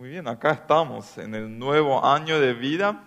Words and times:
Muy 0.00 0.08
bien, 0.08 0.26
acá 0.26 0.50
estamos 0.50 1.18
en 1.18 1.36
el 1.36 1.56
nuevo 1.56 2.04
año 2.04 2.40
de 2.40 2.52
vida. 2.52 3.00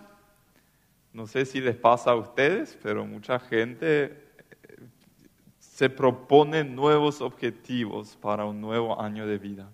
No 1.12 1.28
sé 1.28 1.46
si 1.46 1.60
les 1.60 1.76
pasa 1.76 2.12
a 2.12 2.16
ustedes, 2.16 2.80
pero 2.82 3.06
mucha 3.06 3.40
gente 3.40 4.04
eh, 4.06 4.88
se 5.60 5.90
propone 5.90 6.64
nuevos 6.64 7.20
objetivos 7.20 8.16
para 8.16 8.46
un 8.46 8.62
nuevo 8.62 9.02
año 9.02 9.28
de 9.28 9.38
vida. 9.38 9.70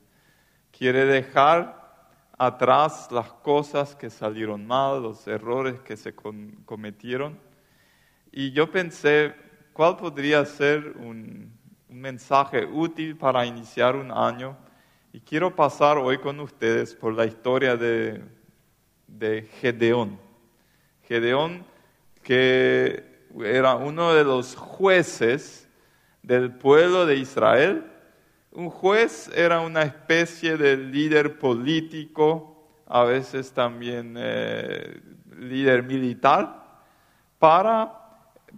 Quiere 0.71 1.05
dejar 1.05 2.10
atrás 2.36 3.10
las 3.12 3.32
cosas 3.32 3.96
que 3.96 4.10
salieron 4.10 4.66
mal, 4.66 5.04
los 5.04 5.28
errores 5.28 5.82
que 5.82 5.96
se 5.96 6.16
cometieron. 6.16 7.38
Y 8.32 8.54
yo 8.54 8.72
pensé, 8.72 9.36
¿cuál 9.72 9.98
podría 9.98 10.44
ser 10.46 10.96
un, 10.98 11.54
un 11.90 12.02
mensaje 12.02 12.66
útil 12.66 13.16
para 13.16 13.46
iniciar 13.46 13.96
un 13.96 14.12
año? 14.12 14.63
Y 15.16 15.22
quiero 15.22 15.56
pasar 15.56 16.00
hoy 16.00 16.18
con 16.18 16.40
ustedes 16.40 16.95
por 16.95 17.13
la 17.13 17.27
historia 17.27 17.77
de, 17.77 18.23
Gedeón. 19.62 20.20
Gedeón 21.04 21.63
que 22.23 23.27
era 23.44 23.76
uno 23.76 24.16
de 24.16 24.23
los 24.23 24.55
jueces 24.55 25.70
del 26.23 26.52
pueblo 26.52 27.05
de 27.05 27.18
Israel. 27.18 27.91
Un 28.54 28.71
juez 28.71 29.30
era 29.35 29.59
una 29.59 29.84
especie 29.84 30.57
de 30.57 30.77
líder 30.77 31.38
político, 31.38 32.82
a 32.88 33.04
veces 33.04 33.52
también 33.52 34.16
eh, 34.18 34.99
líder 35.38 35.84
militar, 35.84 36.82
para 37.38 37.99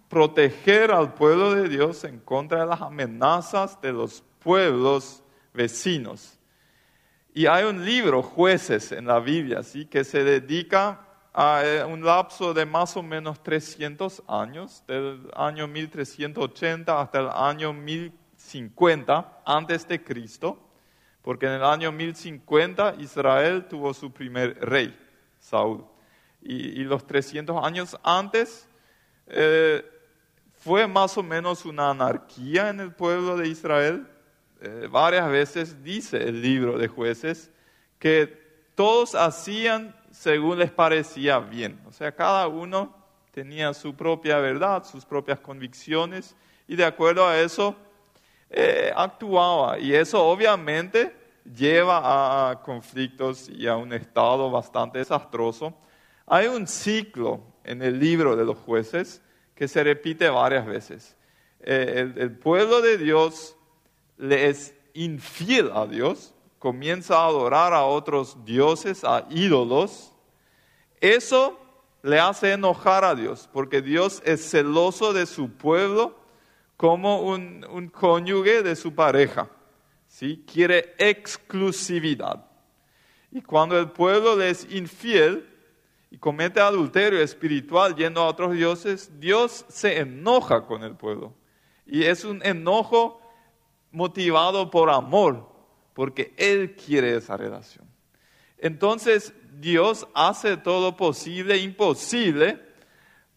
proteger 0.08 0.94
al 0.94 1.16
pueblo 1.16 1.54
de 1.54 1.68
Dios 1.68 2.06
en 2.06 2.22
contra 2.22 2.62
de 2.62 2.68
las 2.68 2.82
amenazas 2.82 3.82
de 3.82 3.92
los 3.92 4.24
pueblos 4.40 5.22
vecinos. 5.54 6.35
Y 7.38 7.48
hay 7.48 7.66
un 7.66 7.84
libro, 7.84 8.24
Jueces, 8.24 8.94
en 8.94 9.08
la 9.08 9.20
Biblia, 9.20 9.62
¿sí? 9.62 9.88
que 9.88 10.06
se 10.06 10.24
dedica 10.24 11.02
a 11.34 11.64
eh, 11.66 11.84
un 11.84 12.02
lapso 12.02 12.54
de 12.54 12.66
más 12.66 12.96
o 12.96 13.04
menos 13.04 13.44
300 13.44 14.24
años, 14.26 14.86
del 14.88 15.30
año 15.36 15.68
1380 15.68 17.02
hasta 17.02 17.20
el 17.20 17.28
año 17.28 17.74
1050 17.74 19.42
antes 19.46 19.86
de 19.86 20.02
Cristo, 20.02 20.58
porque 21.22 21.48
en 21.48 21.52
el 21.52 21.66
año 21.66 21.92
1050 21.92 22.96
Israel 23.00 23.66
tuvo 23.68 23.94
su 23.94 24.14
primer 24.14 24.58
rey, 24.62 24.98
Saúl. 25.38 25.84
Y, 26.42 26.86
los 26.86 27.06
300 27.06 27.66
años 27.66 27.98
antes 28.02 28.70
eh, 29.28 29.84
fue 30.54 30.88
más 30.88 31.18
o 31.18 31.24
menos 31.24 31.66
una 31.66 31.90
anarquía 31.90 32.70
en 32.70 32.80
el 32.80 32.94
pueblo 32.94 33.36
de 33.36 33.50
Israel, 33.50 34.08
eh, 34.62 34.88
varias 34.90 35.30
veces 35.30 35.84
dice 35.84 36.18
el 36.18 36.42
libro 36.42 36.78
de 36.78 36.88
jueces 36.88 37.52
que 38.00 38.46
todos 38.76 39.16
hacían 39.16 39.96
según 40.12 40.60
les 40.60 40.72
parecía 40.72 41.40
bien. 41.40 41.80
O 41.88 41.92
sea, 41.92 42.12
cada 42.14 42.48
uno 42.48 42.96
tenía 43.32 43.74
su 43.74 43.96
propia 43.96 44.38
verdad, 44.38 44.84
sus 44.86 45.06
propias 45.06 45.40
convicciones 45.40 46.36
y 46.68 46.76
de 46.76 46.86
acuerdo 46.86 47.28
a 47.28 47.40
eso 47.40 47.76
eh, 48.50 48.92
actuaba. 48.96 49.78
Y 49.80 49.94
eso 49.94 50.24
obviamente 50.26 51.14
lleva 51.54 52.50
a 52.50 52.62
conflictos 52.62 53.50
y 53.50 53.68
a 53.68 53.76
un 53.76 53.94
estado 53.94 54.50
bastante 54.50 55.00
desastroso. 55.00 55.74
Hay 56.26 56.48
un 56.48 56.68
ciclo 56.68 57.42
en 57.64 57.82
el 57.82 58.00
libro 58.00 58.36
de 58.36 58.46
los 58.46 58.58
jueces 58.58 59.22
que 59.54 59.68
se 59.68 59.84
repite 59.84 60.30
varias 60.30 60.66
veces. 60.66 61.16
Eh, 61.62 62.14
el, 62.16 62.32
pueblo 62.32 62.82
de 62.82 62.98
Dios 62.98 63.56
le 64.18 64.50
es 64.50 64.74
infiel 64.94 65.72
a 65.74 65.86
Dios, 65.86 66.34
comienza 66.60 67.18
a 67.18 67.28
adorar 67.28 67.74
a 67.74 67.84
otros 67.84 68.44
dioses, 68.46 69.04
a 69.04 69.28
ídolos, 69.30 70.14
eso 71.02 71.60
le 72.02 72.20
hace 72.20 72.54
enojar 72.54 73.04
a 73.04 73.16
Dios, 73.16 73.50
porque 73.52 73.82
Dios 73.82 74.22
es 74.26 74.50
celoso 74.50 75.14
de 75.14 75.26
su 75.26 75.50
pueblo 75.52 76.16
como 76.78 77.22
un, 77.22 77.66
un 77.70 77.90
cónyuge 77.90 78.64
de 78.64 78.76
su 78.76 78.94
pareja. 78.94 79.50
¿sí? 80.08 80.44
Quiere 80.52 80.96
exclusividad. 80.98 82.46
Y 83.32 83.42
cuando 83.42 83.78
el 83.78 83.90
pueblo 83.90 84.38
le 84.38 84.50
es 84.50 84.66
infiel 84.72 85.50
y 86.10 86.18
comete 86.18 86.62
adulterio 86.62 87.20
espiritual 87.20 87.96
yendo 87.96 88.22
a 88.22 88.28
otros 88.28 88.54
dioses, 88.54 89.12
Dios 89.20 89.66
se 89.68 90.00
enoja 90.00 90.66
con 90.66 90.84
el 90.84 90.96
pueblo. 90.96 91.34
Y 91.86 92.04
es 92.04 92.24
un 92.24 92.42
enojo 92.46 93.22
motivado 93.96 94.70
por 94.70 94.90
amor, 94.90 95.50
porque 95.94 96.34
Él 96.38 96.76
quiere 96.76 97.16
esa 97.16 97.38
relación. 97.38 97.86
Entonces 98.58 99.34
Dios 99.60 100.08
hace 100.14 100.58
todo 100.58 100.96
posible 100.98 101.58
imposible 101.58 102.60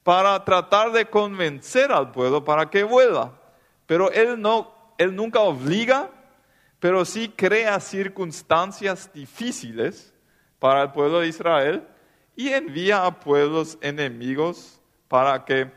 para 0.02 0.44
tratar 0.44 0.92
de 0.92 1.06
convencer 1.06 1.92
al 1.92 2.10
pueblo 2.12 2.44
para 2.44 2.68
que 2.70 2.82
vuelva. 2.82 3.40
Pero 3.86 4.10
Él, 4.10 4.40
no, 4.40 4.94
él 4.98 5.14
nunca 5.14 5.40
obliga, 5.40 6.10
pero 6.80 7.04
sí 7.04 7.28
crea 7.28 7.78
circunstancias 7.80 9.10
difíciles 9.12 10.12
para 10.58 10.82
el 10.82 10.92
pueblo 10.92 11.20
de 11.20 11.28
Israel 11.28 11.86
y 12.34 12.50
envía 12.50 13.04
a 13.04 13.20
pueblos 13.20 13.78
enemigos 13.80 14.80
para 15.08 15.44
que 15.44 15.70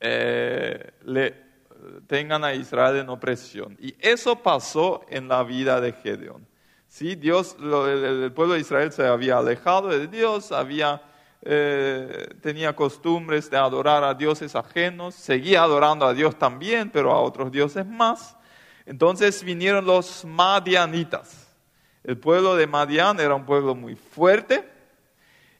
eh, 0.00 0.92
le 1.02 1.45
tengan 2.06 2.44
a 2.44 2.54
Israel 2.54 2.96
en 2.96 3.08
opresión. 3.08 3.76
Y 3.80 3.94
eso 4.00 4.42
pasó 4.42 5.04
en 5.08 5.28
la 5.28 5.42
vida 5.42 5.80
de 5.80 5.92
Gedeón. 5.92 6.46
¿Sí? 6.88 7.14
Dios, 7.14 7.56
el, 7.60 8.32
pueblo 8.32 8.54
de 8.54 8.60
Israel 8.60 8.92
se 8.92 9.06
había 9.06 9.38
alejado 9.38 9.88
de 9.88 10.06
Dios, 10.06 10.52
había, 10.52 11.02
eh, 11.42 12.28
tenía 12.40 12.74
costumbres 12.74 13.50
de 13.50 13.56
adorar 13.56 14.04
a 14.04 14.14
dioses 14.14 14.54
ajenos, 14.54 15.14
seguía 15.14 15.62
adorando 15.62 16.06
a 16.06 16.14
Dios 16.14 16.38
también, 16.38 16.90
pero 16.90 17.12
a 17.12 17.20
otros 17.20 17.52
dioses 17.52 17.86
más. 17.86 18.36
Entonces 18.86 19.42
vinieron 19.42 19.84
los 19.84 20.24
madianitas. 20.24 21.46
El 22.04 22.16
pueblo 22.18 22.54
de 22.54 22.68
Madian 22.68 23.18
era 23.18 23.34
un 23.34 23.44
pueblo 23.44 23.74
muy 23.74 23.96
fuerte 23.96 24.66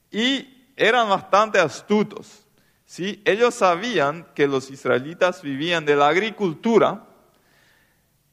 y 0.09 0.71
eran 0.77 1.09
bastante 1.09 1.59
astutos. 1.59 2.46
¿Sí? 2.87 3.21
Ellos 3.25 3.53
sabían 3.53 4.25
que 4.33 4.47
los 4.47 4.71
israelitas 4.71 5.43
vivían 5.43 5.85
de 5.85 5.95
la 5.95 6.07
agricultura, 6.07 7.05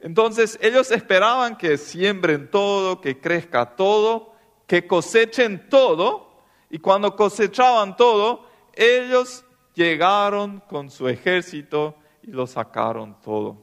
entonces 0.01 0.59
ellos 0.63 0.91
esperaban 0.91 1.57
que 1.57 1.77
siembren 1.77 2.51
todo, 2.51 3.01
que 3.01 3.21
crezca 3.21 3.77
todo, 3.77 4.33
que 4.67 4.87
cosechen 4.87 5.69
todo, 5.69 6.39
y 6.71 6.79
cuando 6.79 7.15
cosechaban 7.15 7.97
todo, 7.97 8.47
ellos 8.73 9.45
llegaron 9.75 10.61
con 10.61 10.91
su 10.91 11.09
ejército 11.09 11.97
y 12.23 12.31
lo 12.31 12.47
sacaron 12.47 13.21
todo. 13.21 13.59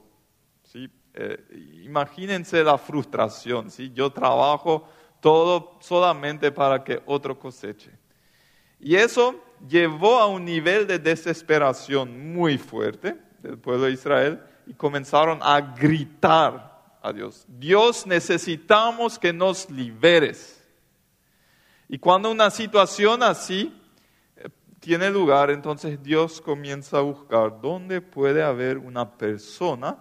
¿sí? 0.64 0.90
Eh, 1.14 1.38
imagínense 1.84 2.64
la 2.64 2.78
frustración, 2.78 3.72
¿sí? 3.72 3.92
yo 3.94 4.12
trabajo 4.12 4.88
todo 5.20 5.78
solamente 5.80 6.52
para 6.52 6.84
que 6.84 7.02
otro 7.06 7.38
coseche. 7.38 7.92
Y 8.80 8.96
eso 8.96 9.51
llevó 9.68 10.20
a 10.20 10.28
un 10.28 10.46
nivel 10.46 10.88
de 10.88 11.00
desesperación 11.00 12.34
muy 12.34 12.58
fuerte 12.58 13.18
del 13.42 13.58
pueblo 13.58 13.86
de 13.86 13.94
Israel 13.94 14.42
y 14.68 14.74
comenzaron 14.74 15.40
a 15.42 15.60
gritar 15.62 16.72
a 17.02 17.12
Dios, 17.12 17.46
Dios 17.48 18.06
necesitamos 18.06 19.18
que 19.18 19.34
nos 19.34 19.70
liberes. 19.72 20.64
Y 21.90 21.98
cuando 21.98 22.30
una 22.30 22.52
situación 22.52 23.24
así 23.24 23.74
eh, 24.38 24.50
tiene 24.80 25.10
lugar, 25.10 25.50
entonces 25.50 26.02
Dios 26.02 26.40
comienza 26.40 27.00
a 27.00 27.02
buscar 27.02 27.60
dónde 27.60 28.02
puede 28.02 28.44
haber 28.44 28.78
una 28.78 29.18
persona 29.18 29.98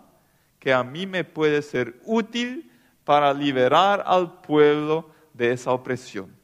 que 0.58 0.74
a 0.74 0.84
mí 0.84 1.06
me 1.06 1.24
puede 1.24 1.62
ser 1.62 1.98
útil 2.04 2.70
para 3.04 3.32
liberar 3.32 4.04
al 4.06 4.40
pueblo 4.42 5.10
de 5.32 5.52
esa 5.52 5.72
opresión. 5.72 6.36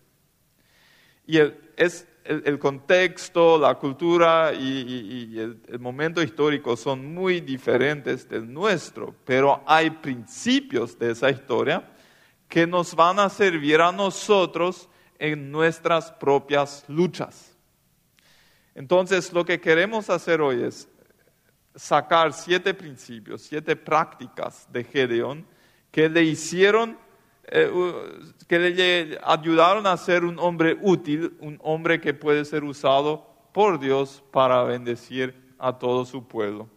Y 1.26 1.38
es 1.76 2.08
el, 2.28 2.58
contexto, 2.58 3.58
la 3.58 3.74
cultura 3.74 4.52
y, 4.52 5.38
el, 5.38 5.78
momento 5.78 6.22
histórico 6.22 6.76
son 6.76 7.14
muy 7.14 7.40
diferentes 7.40 8.28
del 8.28 8.52
nuestro, 8.52 9.14
pero 9.24 9.62
hay 9.66 9.90
principios 9.90 10.98
de 10.98 11.12
esa 11.12 11.30
historia 11.30 11.88
que 12.48 12.66
nos 12.66 12.94
van 12.94 13.18
a 13.18 13.28
servir 13.28 13.80
a 13.80 13.92
nosotros 13.92 14.88
en 15.18 15.50
nuestras 15.50 16.12
propias 16.12 16.84
luchas. 16.88 17.56
Entonces, 18.74 19.32
lo 19.32 19.44
que 19.44 19.60
queremos 19.60 20.10
hacer 20.10 20.40
hoy 20.40 20.62
es 20.62 20.88
sacar 21.74 22.32
siete 22.32 22.74
principios, 22.74 23.42
siete 23.42 23.76
prácticas 23.76 24.66
de 24.70 24.84
Gedeón 24.84 25.46
que 25.90 26.08
le 26.08 26.22
hicieron 26.22 26.98
eh, 27.48 27.70
que 28.48 28.58
le 28.58 29.18
ayudaron 29.22 29.86
a 29.86 29.96
ser 29.96 30.24
un 30.24 30.38
hombre 30.40 30.76
útil, 30.80 31.36
un 31.40 31.58
hombre 31.62 32.00
que 32.00 32.12
puede 32.12 32.44
ser 32.44 32.64
usado 32.64 33.24
por 33.52 33.78
Dios 33.78 34.22
para 34.32 34.64
bendecir 34.64 35.34
a 35.58 35.78
todo 35.78 36.04
su 36.04 36.26
pueblo. 36.26 36.68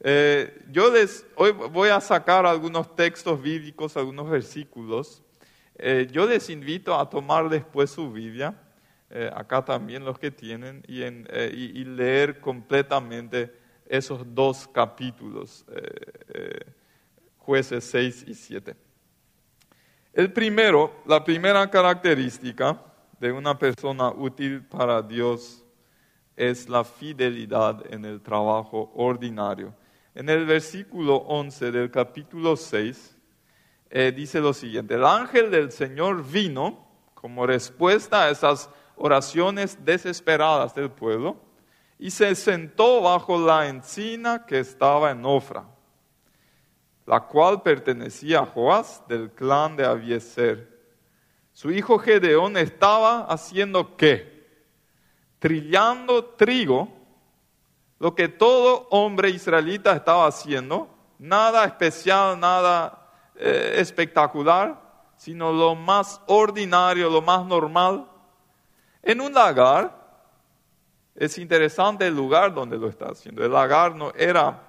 Eh, 0.00 0.64
yo 0.70 0.90
les, 0.90 1.26
hoy 1.36 1.52
voy 1.52 1.90
a 1.90 2.00
sacar 2.00 2.46
algunos 2.46 2.94
textos 2.96 3.40
bíblicos, 3.42 3.96
algunos 3.96 4.28
versículos 4.30 5.22
Eh, 5.80 6.08
yo 6.10 6.26
les 6.26 6.50
invito 6.50 6.98
a 6.98 7.08
tomar 7.08 7.48
después 7.48 7.90
su 7.90 8.10
Biblia, 8.10 8.52
acá 9.32 9.64
también 9.64 10.04
los 10.04 10.18
que 10.18 10.32
tienen, 10.32 10.82
y, 10.88 11.04
y, 11.04 11.84
leer 11.84 12.40
completamente 12.40 13.54
esos 13.86 14.24
dos 14.34 14.66
capítulos, 14.66 15.64
jueces 17.38 17.84
6 17.84 18.24
y 18.26 18.34
7. 18.34 18.87
El 20.12 20.32
primero, 20.32 21.02
la 21.06 21.22
primera 21.22 21.70
característica 21.70 22.80
de 23.20 23.30
una 23.32 23.58
persona 23.58 24.10
útil 24.10 24.64
para 24.64 25.02
Dios 25.02 25.64
es 26.36 26.68
la 26.68 26.84
fidelidad 26.84 27.84
en 27.92 28.04
el 28.04 28.20
trabajo 28.20 28.90
ordinario. 28.94 29.74
En 30.14 30.28
el 30.28 30.46
versículo 30.46 31.16
11 31.16 31.70
del 31.70 31.90
capítulo 31.90 32.56
6 32.56 33.16
eh, 33.90 34.12
dice 34.14 34.40
lo 34.40 34.52
siguiente, 34.52 34.94
el 34.94 35.04
ángel 35.04 35.50
del 35.50 35.72
Señor 35.72 36.24
vino 36.24 36.86
como 37.14 37.46
respuesta 37.46 38.24
a 38.24 38.30
esas 38.30 38.70
oraciones 38.96 39.84
desesperadas 39.84 40.74
del 40.74 40.90
pueblo 40.90 41.36
y 41.98 42.10
se 42.10 42.34
sentó 42.34 43.02
bajo 43.02 43.38
la 43.38 43.68
encina 43.68 44.44
que 44.46 44.60
estaba 44.60 45.10
en 45.10 45.24
Ofra, 45.24 45.64
la 47.08 47.20
cual 47.20 47.62
pertenecía 47.62 48.40
a 48.40 48.46
Joás 48.46 49.02
del 49.08 49.30
clan 49.30 49.76
de 49.76 49.86
Abieser. 49.86 50.68
Su 51.54 51.70
hijo 51.70 51.98
Gedeón 51.98 52.58
estaba 52.58 53.24
haciendo 53.24 53.96
qué? 53.96 54.36
trillando 55.38 56.22
trigo, 56.24 56.88
lo 57.98 58.14
que 58.14 58.28
todo 58.28 58.88
hombre 58.90 59.30
israelita 59.30 59.94
estaba 59.94 60.26
haciendo, 60.26 60.88
nada 61.18 61.64
especial, 61.64 62.38
nada 62.38 63.08
eh, 63.36 63.76
espectacular, 63.78 64.78
sino 65.16 65.50
lo 65.50 65.74
más 65.74 66.20
ordinario, 66.26 67.08
lo 67.08 67.22
más 67.22 67.46
normal. 67.46 68.06
En 69.02 69.22
un 69.22 69.32
lagar, 69.32 69.96
es 71.14 71.38
interesante 71.38 72.06
el 72.06 72.14
lugar 72.14 72.52
donde 72.52 72.76
lo 72.76 72.88
está 72.88 73.06
haciendo. 73.06 73.42
El 73.42 73.52
lagar 73.52 73.94
no 73.94 74.12
era 74.14 74.67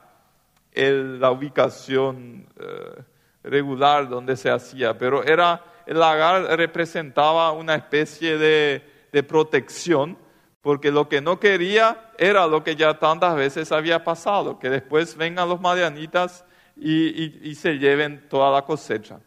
la 0.74 1.32
ubicación 1.32 2.48
eh, 2.60 3.04
regular 3.44 4.08
donde 4.10 4.38
se 4.38 4.50
hacía, 4.50 4.98
pero 4.98 5.24
era 5.24 5.64
el 5.86 6.00
lagar 6.00 6.58
representaba 6.58 7.52
una 7.52 7.76
especie 7.76 8.38
de 8.38 9.24
protección 9.24 10.18
porque 10.62 10.92
lo 10.92 11.08
que 11.08 11.22
no 11.22 11.40
quería 11.40 12.12
era 12.18 12.48
lo 12.48 12.64
que 12.64 12.76
ya 12.76 13.00
tantas 13.00 13.36
veces 13.36 13.72
había 13.72 14.04
pasado, 14.04 14.60
que 14.60 14.70
después 14.70 15.16
vengan 15.16 15.48
los 15.48 15.62
madianitas 15.62 16.46
y, 16.76 17.56
se 17.56 17.78
lleven 17.78 18.28
toda 18.30 18.52
la 18.52 18.64
cosecha. 18.64 19.20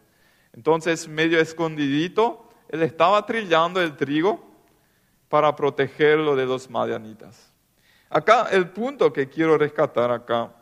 Entonces, 0.52 1.08
medio 1.08 1.40
escondidito, 1.40 2.48
él 2.68 2.82
estaba 2.82 3.24
trillando 3.24 3.80
el 3.80 3.96
trigo 3.96 4.44
para 5.28 5.56
protegerlo 5.56 6.36
de 6.36 6.46
los 6.46 6.68
madianitas. 6.68 7.52
Acá 8.10 8.48
el 8.50 8.68
punto 8.68 9.12
que 9.12 9.28
quiero 9.28 9.56
rescatar 9.56 10.10
acá 10.10 10.52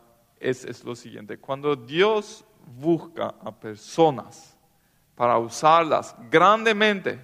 es, 0.41 0.65
es 0.65 0.83
lo 0.83 0.97
siguiente. 0.97 1.39
Cuando 1.39 1.77
Dios 1.77 2.45
busca 2.67 3.35
a 3.43 3.53
personas 3.53 4.57
para 5.15 5.39
usarlas 5.39 6.17
grandemente, 6.31 7.21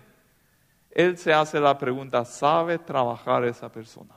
él 0.91 1.19
se 1.19 1.33
hace 1.33 1.59
la 1.59 1.77
pregunta, 1.77 2.25
¿sabe 2.25 2.79
trabajar 2.79 3.45
esa 3.45 3.71
persona? 3.71 4.15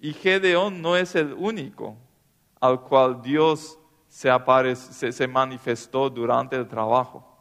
Y 0.00 0.12
Gedeón 0.12 0.82
no 0.82 0.96
es 0.96 1.14
el 1.14 1.32
único 1.32 1.96
al 2.60 2.80
cual 2.80 3.22
Dios 3.22 3.78
se, 4.08 4.32
se, 5.12 5.28
manifestó 5.28 6.10
durante 6.10 6.56
el 6.56 6.68
trabajo. 6.68 7.40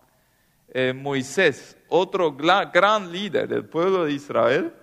Eh, 0.70 0.94
Moisés, 0.94 1.76
otro 1.90 2.32
gran 2.32 3.12
líder 3.12 3.48
del 3.48 3.66
pueblo 3.66 4.06
de 4.06 4.14
Israel, 4.14 4.74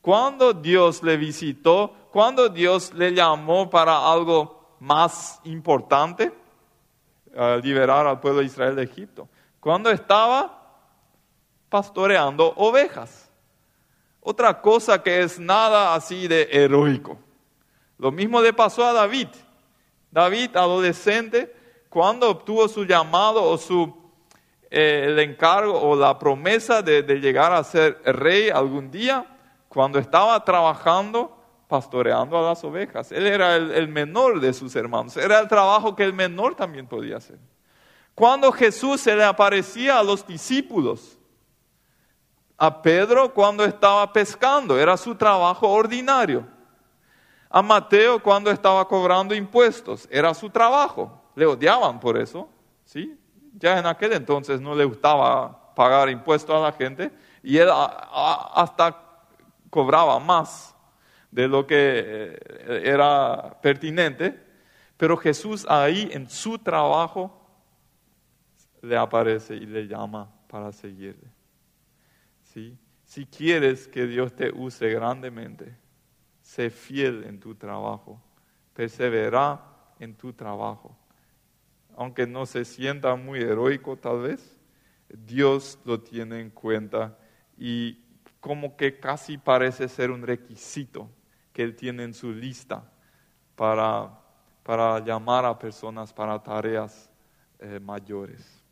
cuando 0.00 0.52
Dios 0.52 1.02
le 1.02 1.16
visitó, 1.16 2.05
cuando 2.16 2.48
Dios 2.48 2.94
le 2.94 3.12
llamó 3.12 3.68
para 3.68 4.10
algo 4.10 4.74
más 4.80 5.38
importante, 5.44 6.32
liberar 7.62 8.06
al 8.06 8.20
pueblo 8.20 8.40
de 8.40 8.46
Israel 8.46 8.74
de 8.74 8.84
Egipto, 8.84 9.28
cuando 9.60 9.90
estaba 9.90 10.80
pastoreando 11.68 12.54
ovejas. 12.56 13.30
Otra 14.22 14.62
cosa 14.62 15.02
que 15.02 15.20
es 15.20 15.38
nada 15.38 15.94
así 15.94 16.26
de 16.26 16.48
heroico. 16.50 17.18
Lo 17.98 18.10
mismo 18.10 18.40
le 18.40 18.54
pasó 18.54 18.86
a 18.86 18.94
David. 18.94 19.28
David, 20.10 20.56
adolescente, 20.56 21.54
cuando 21.90 22.30
obtuvo 22.30 22.66
su 22.66 22.86
llamado 22.86 23.44
o 23.44 23.58
su, 23.58 23.94
eh, 24.70 25.04
el 25.08 25.18
encargo 25.18 25.78
o 25.78 25.94
la 25.94 26.18
promesa 26.18 26.80
de, 26.80 27.02
llegar 27.20 27.52
a 27.52 27.62
ser 27.62 28.00
rey 28.06 28.48
algún 28.48 28.90
día, 28.90 29.36
cuando 29.68 29.98
estaba 29.98 30.42
trabajando 30.42 31.35
pastoreando 31.68 32.38
a 32.38 32.42
las 32.42 32.62
ovejas. 32.64 33.10
Él 33.12 33.26
era 33.26 33.56
el, 33.56 33.88
menor 33.88 34.40
de 34.40 34.52
sus 34.52 34.74
hermanos. 34.76 35.16
Era 35.16 35.40
el 35.40 35.48
trabajo 35.48 35.96
que 35.96 36.04
el 36.04 36.12
menor 36.12 36.54
también 36.54 36.86
podía 36.86 37.16
hacer. 37.16 37.38
Cuando 38.14 38.52
Jesús 38.52 39.00
se 39.00 39.14
le 39.16 39.24
aparecía 39.24 39.98
a 39.98 40.02
los 40.02 40.26
discípulos, 40.26 41.18
a 42.56 42.80
Pedro 42.80 43.34
cuando 43.34 43.64
estaba 43.64 44.10
pescando, 44.12 44.78
era 44.78 44.96
su 44.96 45.14
trabajo 45.14 45.68
ordinario. 45.68 46.46
A 47.50 47.62
Mateo 47.62 48.22
cuando 48.22 48.50
estaba 48.50 48.86
cobrando 48.86 49.34
impuestos, 49.34 50.08
era 50.10 50.32
su 50.34 50.48
trabajo. 50.48 51.22
Le 51.34 51.46
odiaban 51.46 52.00
por 52.00 52.16
eso, 52.16 52.48
¿sí? 52.84 53.18
Ya 53.54 53.78
en 53.78 53.86
aquel 53.86 54.12
entonces 54.12 54.60
no 54.60 54.74
le 54.74 54.84
gustaba 54.84 55.74
pagar 55.74 56.08
impuestos 56.08 56.56
a 56.56 56.60
la 56.60 56.72
gente 56.72 57.12
y 57.42 57.58
él 57.58 57.68
hasta 57.70 58.96
cobraba 59.70 60.18
más 60.18 60.75
de 61.36 61.48
lo 61.48 61.66
que 61.66 61.76
eh, 61.76 62.82
era 62.82 63.60
pertinente, 63.60 64.40
pero 64.96 65.18
Jesús 65.18 65.66
ahí 65.68 66.08
en 66.10 66.30
su 66.30 66.58
trabajo 66.58 67.46
le 68.80 68.96
aparece 68.96 69.54
y 69.54 69.66
le 69.66 69.86
llama 69.86 70.32
para 70.48 70.72
seguirle. 70.72 71.28
Si 73.04 73.26
quieres 73.26 73.86
que 73.86 74.06
Dios 74.06 74.34
te 74.34 74.50
use 74.50 74.88
grandemente, 74.88 75.76
sé 76.40 76.70
fiel 76.70 77.24
en 77.24 77.38
tu 77.38 77.54
trabajo, 77.54 78.18
persevera 78.72 79.60
en 80.00 80.14
tu 80.14 80.32
trabajo. 80.32 80.96
Aunque 81.98 82.26
no 82.26 82.46
se 82.46 82.64
sienta 82.64 83.14
muy 83.14 83.40
heroico 83.40 83.98
tal 83.98 84.22
vez, 84.22 84.56
Dios 85.10 85.78
lo 85.84 86.00
tiene 86.00 86.40
en 86.40 86.48
cuenta 86.48 87.18
y 87.58 87.98
como 88.40 88.74
que 88.74 88.98
casi 88.98 89.36
parece 89.36 89.86
ser 89.88 90.10
un 90.10 90.22
requisito 90.22 91.10
que 91.56 91.62
Él 91.62 91.74
tiene 91.74 92.04
en 92.04 92.12
su 92.12 92.32
lista 92.32 92.84
para, 93.54 94.10
para 94.62 94.98
llamar 94.98 95.46
a 95.46 95.58
personas 95.58 96.12
para 96.12 96.38
tareas 96.38 97.08
eh, 97.58 97.80
mayores. 97.80 98.62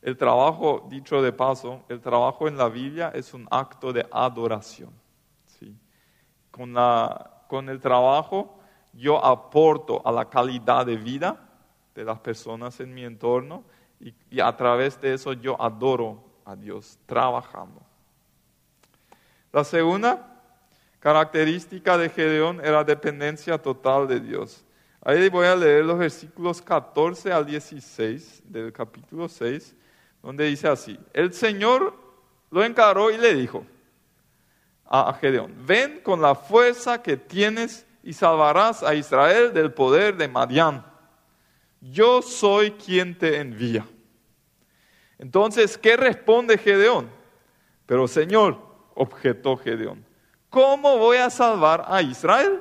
El 0.00 0.16
trabajo, 0.16 0.86
dicho 0.88 1.20
de 1.20 1.32
paso, 1.32 1.82
el 1.88 2.00
trabajo 2.00 2.46
en 2.46 2.56
la 2.56 2.68
Biblia 2.68 3.10
es 3.12 3.34
un 3.34 3.44
acto 3.50 3.92
de 3.92 4.06
adoración. 4.08 4.92
¿sí? 5.58 5.76
Con, 6.52 6.72
la, 6.72 7.42
con 7.48 7.68
el 7.68 7.80
trabajo 7.80 8.60
yo 8.92 9.24
aporto 9.24 10.00
a 10.06 10.12
la 10.12 10.30
calidad 10.30 10.86
de 10.86 10.96
vida 10.96 11.40
de 11.92 12.04
las 12.04 12.20
personas 12.20 12.78
en 12.78 12.94
mi 12.94 13.02
entorno 13.02 13.64
y, 13.98 14.14
y 14.30 14.38
a 14.38 14.56
través 14.56 15.00
de 15.00 15.14
eso 15.14 15.32
yo 15.32 15.60
adoro 15.60 16.22
a 16.44 16.54
Dios 16.54 17.00
trabajando. 17.04 17.82
La 19.50 19.64
segunda 19.64 20.30
característica 21.04 21.98
de 21.98 22.08
Gedeón 22.08 22.64
era 22.64 22.82
dependencia 22.82 23.58
total 23.58 24.08
de 24.08 24.20
Dios. 24.20 24.64
Ahí 25.02 25.28
voy 25.28 25.44
a 25.44 25.54
leer 25.54 25.84
los 25.84 25.98
versículos 25.98 26.62
14 26.62 27.30
al 27.30 27.44
16 27.44 28.42
del 28.46 28.72
capítulo 28.72 29.28
6 29.28 29.76
donde 30.22 30.46
dice 30.46 30.66
así, 30.66 30.98
el 31.12 31.34
Señor 31.34 31.94
lo 32.50 32.64
encaró 32.64 33.10
y 33.10 33.18
le 33.18 33.34
dijo 33.34 33.66
a 34.86 35.12
Gedeón, 35.20 35.54
ven 35.66 36.00
con 36.00 36.22
la 36.22 36.34
fuerza 36.34 37.02
que 37.02 37.18
tienes 37.18 37.86
y 38.02 38.14
salvarás 38.14 38.82
a 38.82 38.94
Israel 38.94 39.52
del 39.52 39.74
poder 39.74 40.16
de 40.16 40.26
Madián. 40.26 40.86
Yo 41.82 42.22
soy 42.22 42.70
quien 42.70 43.18
te 43.18 43.40
envía. 43.40 43.86
Entonces, 45.18 45.76
¿qué 45.76 45.98
responde 45.98 46.56
Gedeón? 46.56 47.10
Pero 47.84 48.08
Señor, 48.08 48.56
objetó 48.94 49.58
Gedeón, 49.58 50.02
¿cómo 50.54 50.98
voy 50.98 51.16
a 51.16 51.30
salvar 51.30 51.84
a 51.88 52.00
Israel? 52.00 52.60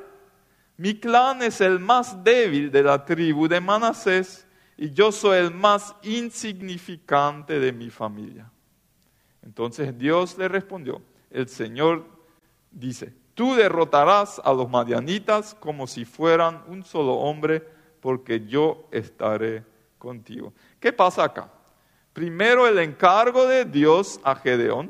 Mi 0.77 0.99
clan 0.99 1.43
es 1.43 1.61
el 1.61 1.77
más 1.77 2.23
débil 2.23 2.71
de 2.71 2.81
la 2.81 3.05
tribu 3.05 3.47
de 3.47 3.61
Manasés 3.61 4.47
y 4.75 4.89
yo 4.89 5.11
soy 5.11 5.37
el 5.37 5.53
más 5.53 5.95
insignificante 6.01 7.59
de 7.59 7.71
mi 7.71 7.91
familia. 7.91 8.49
Entonces 9.43 9.95
Dios 9.95 10.35
le 10.39 10.47
respondió, 10.47 11.03
el 11.29 11.47
Señor 11.47 12.07
dice, 12.71 13.13
tú 13.35 13.53
derrotarás 13.53 14.41
a 14.43 14.51
los 14.53 14.67
madianitas 14.67 15.53
como 15.53 15.85
si 15.85 16.03
fueran 16.03 16.63
un 16.67 16.83
solo 16.83 17.13
hombre, 17.13 17.63
porque 18.01 18.43
yo 18.47 18.87
estaré 18.89 19.63
contigo. 19.99 20.51
¿Qué 20.79 20.91
pasa 20.91 21.25
acá? 21.25 21.47
Primero 22.11 22.65
el 22.67 22.79
encargo 22.79 23.45
de 23.45 23.65
Dios 23.65 24.19
a 24.23 24.33
Gedeón, 24.33 24.89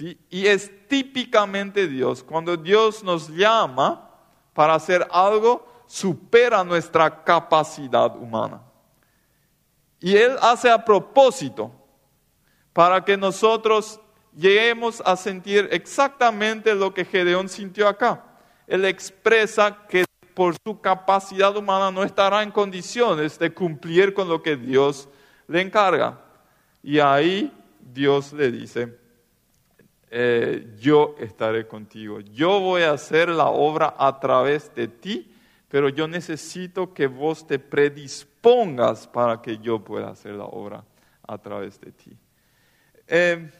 y 0.00 0.46
es 0.46 0.70
típicamente 0.88 1.86
Dios. 1.86 2.22
Cuando 2.22 2.56
Dios 2.56 3.02
nos 3.04 3.28
llama 3.28 4.10
para 4.52 4.74
hacer 4.74 5.06
algo, 5.10 5.66
supera 5.86 6.64
nuestra 6.64 7.22
capacidad 7.22 8.16
humana. 8.16 8.62
Y 10.00 10.16
Él 10.16 10.36
hace 10.40 10.70
a 10.70 10.84
propósito 10.84 11.72
para 12.72 13.04
que 13.04 13.16
nosotros 13.16 14.00
lleguemos 14.36 15.02
a 15.04 15.16
sentir 15.16 15.68
exactamente 15.70 16.74
lo 16.74 16.92
que 16.92 17.04
Gedeón 17.04 17.48
sintió 17.48 17.88
acá. 17.88 18.24
Él 18.66 18.84
expresa 18.84 19.86
que 19.88 20.04
por 20.34 20.56
su 20.66 20.80
capacidad 20.80 21.56
humana 21.56 21.90
no 21.90 22.02
estará 22.02 22.42
en 22.42 22.50
condiciones 22.50 23.38
de 23.38 23.52
cumplir 23.54 24.12
con 24.12 24.28
lo 24.28 24.42
que 24.42 24.56
Dios 24.56 25.08
le 25.46 25.60
encarga. 25.60 26.20
Y 26.82 26.98
ahí 26.98 27.52
Dios 27.80 28.32
le 28.32 28.50
dice, 28.50 28.98
eh, 30.16 30.76
yo 30.78 31.16
estaré 31.18 31.66
contigo, 31.66 32.20
yo 32.20 32.60
voy 32.60 32.82
a 32.82 32.92
hacer 32.92 33.28
la 33.30 33.46
obra 33.46 33.96
a 33.98 34.20
través 34.20 34.72
de 34.72 34.86
ti, 34.86 35.34
pero 35.68 35.88
yo 35.88 36.06
necesito 36.06 36.94
que 36.94 37.08
vos 37.08 37.44
te 37.44 37.58
predispongas 37.58 39.08
para 39.08 39.42
que 39.42 39.58
yo 39.58 39.80
pueda 39.80 40.10
hacer 40.10 40.34
la 40.34 40.44
obra 40.44 40.84
a 41.26 41.36
través 41.36 41.80
de 41.80 41.90
ti. 41.90 42.16
Eh, 43.08 43.50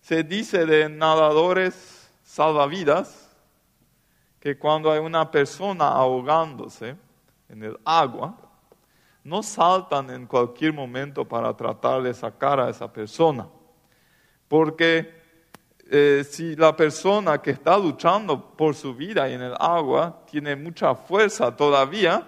se 0.00 0.24
dice 0.24 0.66
de 0.66 0.88
nadadores 0.88 2.10
salvavidas 2.24 3.30
que 4.40 4.58
cuando 4.58 4.90
hay 4.90 4.98
una 4.98 5.30
persona 5.30 5.86
ahogándose 5.86 6.96
en 7.48 7.62
el 7.62 7.78
agua, 7.84 8.36
no 9.22 9.40
saltan 9.44 10.10
en 10.10 10.26
cualquier 10.26 10.72
momento 10.72 11.24
para 11.24 11.56
tratar 11.56 12.02
de 12.02 12.12
sacar 12.12 12.58
a 12.58 12.70
esa 12.70 12.92
persona. 12.92 13.46
Porque 14.48 15.22
eh, 15.90 16.24
si 16.28 16.56
la 16.56 16.74
persona 16.74 17.40
que 17.42 17.50
está 17.50 17.76
luchando 17.76 18.56
por 18.56 18.74
su 18.74 18.94
vida 18.94 19.28
en 19.28 19.42
el 19.42 19.54
agua 19.58 20.24
tiene 20.30 20.56
mucha 20.56 20.94
fuerza 20.94 21.54
todavía, 21.54 22.26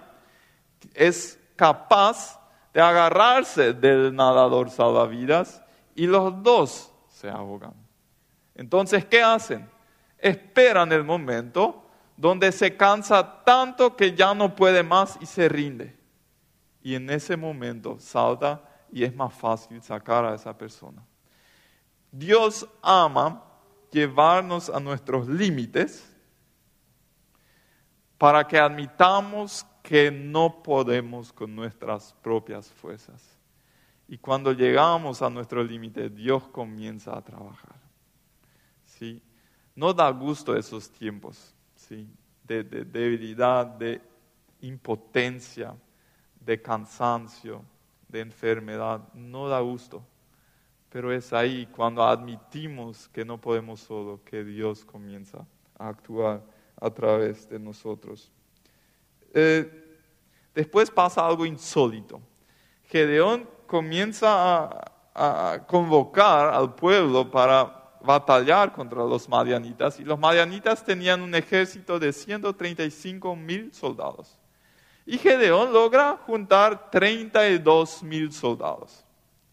es 0.93 1.39
capaz 1.55 2.39
de 2.73 2.81
agarrarse 2.81 3.73
del 3.73 4.15
nadador 4.15 4.69
salvavidas 4.69 5.61
y 5.95 6.05
los 6.05 6.43
dos 6.43 6.91
se 7.09 7.29
ahogan. 7.29 7.73
Entonces, 8.53 9.05
¿qué 9.05 9.23
hacen? 9.23 9.67
Esperan 10.19 10.91
el 10.91 11.03
momento 11.03 11.83
donde 12.15 12.51
se 12.51 12.75
cansa 12.77 13.43
tanto 13.43 13.95
que 13.95 14.13
ya 14.13 14.33
no 14.33 14.55
puede 14.55 14.83
más 14.83 15.17
y 15.19 15.25
se 15.25 15.49
rinde. 15.49 15.95
Y 16.83 16.95
en 16.95 17.09
ese 17.09 17.35
momento 17.35 17.97
salta 17.99 18.61
y 18.91 19.03
es 19.03 19.15
más 19.15 19.33
fácil 19.33 19.81
sacar 19.81 20.25
a 20.25 20.35
esa 20.35 20.57
persona. 20.57 21.03
Dios 22.11 22.67
ama 22.81 23.43
llevarnos 23.91 24.69
a 24.69 24.79
nuestros 24.79 25.27
límites 25.27 26.07
para 28.17 28.47
que 28.47 28.57
admitamos 28.57 29.65
que 29.83 30.11
no 30.11 30.61
podemos 30.63 31.31
con 31.31 31.55
nuestras 31.55 32.13
propias 32.21 32.69
fuerzas. 32.69 33.37
Y 34.07 34.17
cuando 34.17 34.51
llegamos 34.51 35.21
a 35.21 35.29
nuestro 35.29 35.63
límite, 35.63 36.09
Dios 36.09 36.47
comienza 36.47 37.15
a 37.15 37.23
trabajar. 37.23 37.75
¿Sí? 38.85 39.21
No 39.75 39.93
da 39.93 40.09
gusto 40.09 40.55
esos 40.55 40.89
tiempos 40.89 41.53
de 42.43 42.63
debilidad, 42.63 43.65
de 43.65 44.01
impotencia, 44.61 45.75
de 46.39 46.61
cansancio, 46.61 47.63
de 48.07 48.21
enfermedad. 48.21 49.01
No 49.13 49.47
da 49.47 49.59
gusto. 49.59 50.03
Pero 50.89 51.11
es 51.11 51.33
ahí 51.33 51.67
cuando 51.67 52.03
admitimos 52.03 53.07
que 53.09 53.25
no 53.25 53.39
podemos 53.39 53.81
solo, 53.81 54.21
que 54.23 54.43
Dios 54.43 54.85
comienza 54.85 55.45
a 55.77 55.89
actuar 55.89 56.41
a 56.79 56.89
través 56.89 57.49
de 57.49 57.59
nosotros. 57.59 58.31
Eh, 59.33 59.99
después 60.55 60.89
pasa 60.89 61.25
algo 61.25 61.45
insólito. 61.45 62.21
Gedeón 62.85 63.47
comienza 63.65 64.69
a, 65.13 65.65
convocar 65.67 66.53
al 66.53 66.75
pueblo 66.75 67.29
para 67.29 67.73
batallar 68.01 68.71
contra 68.71 69.03
los 69.03 69.27
madianitas 69.27 69.99
y 69.99 70.03
los 70.03 70.19
madianitas 70.19 70.85
tenían 70.85 71.21
un 71.21 71.33
ejército 71.33 71.97
de 71.97 72.13
135 72.13 73.35
mil 73.35 73.73
soldados. 73.73 74.37
Y 75.07 75.17
Gedeón 75.17 75.73
logra 75.73 76.19
juntar 76.25 76.91
32 76.91 78.03
mil 78.03 78.31
soldados. 78.31 79.06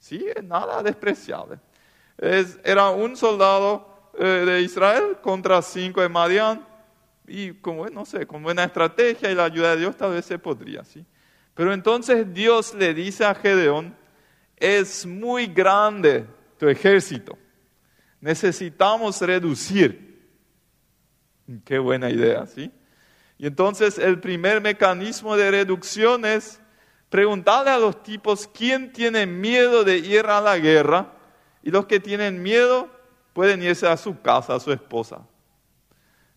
Sí, 0.05 0.23
nada 0.43 0.83
despreciable. 0.83 1.59
era 2.63 2.91
un 2.91 3.17
soldado 3.17 4.11
eh, 4.19 4.45
de 4.45 4.61
Israel 4.61 5.17
contra 5.23 5.63
cinco 5.63 6.03
de 6.03 6.11
Madian 6.11 6.63
y 7.27 7.55
como, 7.55 7.87
no 7.87 8.05
sé, 8.05 8.27
con 8.27 8.43
buena 8.43 8.65
estrategia 8.65 9.31
y 9.31 9.35
la 9.35 9.45
ayuda 9.45 9.71
de 9.71 9.79
Dios 9.79 9.97
tal 9.97 10.13
vez 10.13 10.27
se 10.27 10.39
podría, 10.39 10.85
¿sí? 10.85 11.07
Pero 11.55 11.73
entonces 11.73 12.35
Dios 12.35 12.75
le 12.75 12.93
dice 12.93 13.25
a 13.25 13.35
Gedeón, 13.35 13.97
es 14.59 15.07
muy 15.07 15.47
grande 15.47 16.27
tu 16.59 16.69
ejército. 16.69 17.39
Necesitamos 18.21 19.23
reducir. 19.23 20.23
Qué 21.65 21.79
buena 21.79 22.11
idea, 22.11 22.45
¿sí? 22.45 22.71
Y 23.39 23.47
entonces 23.47 23.97
el 23.97 24.21
primer 24.21 24.61
mecanismo 24.61 25.35
de 25.35 25.51
reducción 25.51 26.27
es 26.27 26.61
preguntarle 27.15 27.71
a 27.71 27.79
los 27.79 28.03
tipos 28.03 28.49
quién 28.49 28.93
tiene 28.93 29.25
miedo 29.25 29.85
de 29.85 29.99
ir 29.99 30.27
a 30.27 30.41
la 30.41 30.59
guerra 30.59 31.13
y 31.63 31.71
los 31.71 31.87
que 31.87 32.01
tienen 32.01 32.43
miedo 32.43 32.89
pueden 33.33 33.63
irse 33.63 33.87
a 33.87 33.97
su 33.97 34.21
casa, 34.21 34.57
a 34.57 34.59
su 34.59 34.73
esposa. 34.73 35.25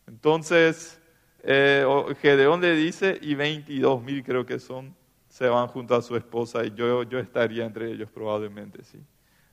Entonces, 0.05 1.01
eh, 1.41 1.83
Gedeón 2.21 2.61
le 2.61 2.75
dice, 2.75 3.17
y 3.19 3.33
22 3.33 4.03
mil 4.03 4.23
creo 4.23 4.45
que 4.45 4.59
son, 4.59 4.95
se 5.27 5.47
van 5.47 5.67
junto 5.67 5.95
a 5.95 6.01
su 6.03 6.15
esposa 6.15 6.63
y 6.63 6.71
yo, 6.75 7.01
yo 7.01 7.17
estaría 7.17 7.65
entre 7.65 7.91
ellos 7.91 8.11
probablemente, 8.13 8.83
¿sí? 8.83 8.99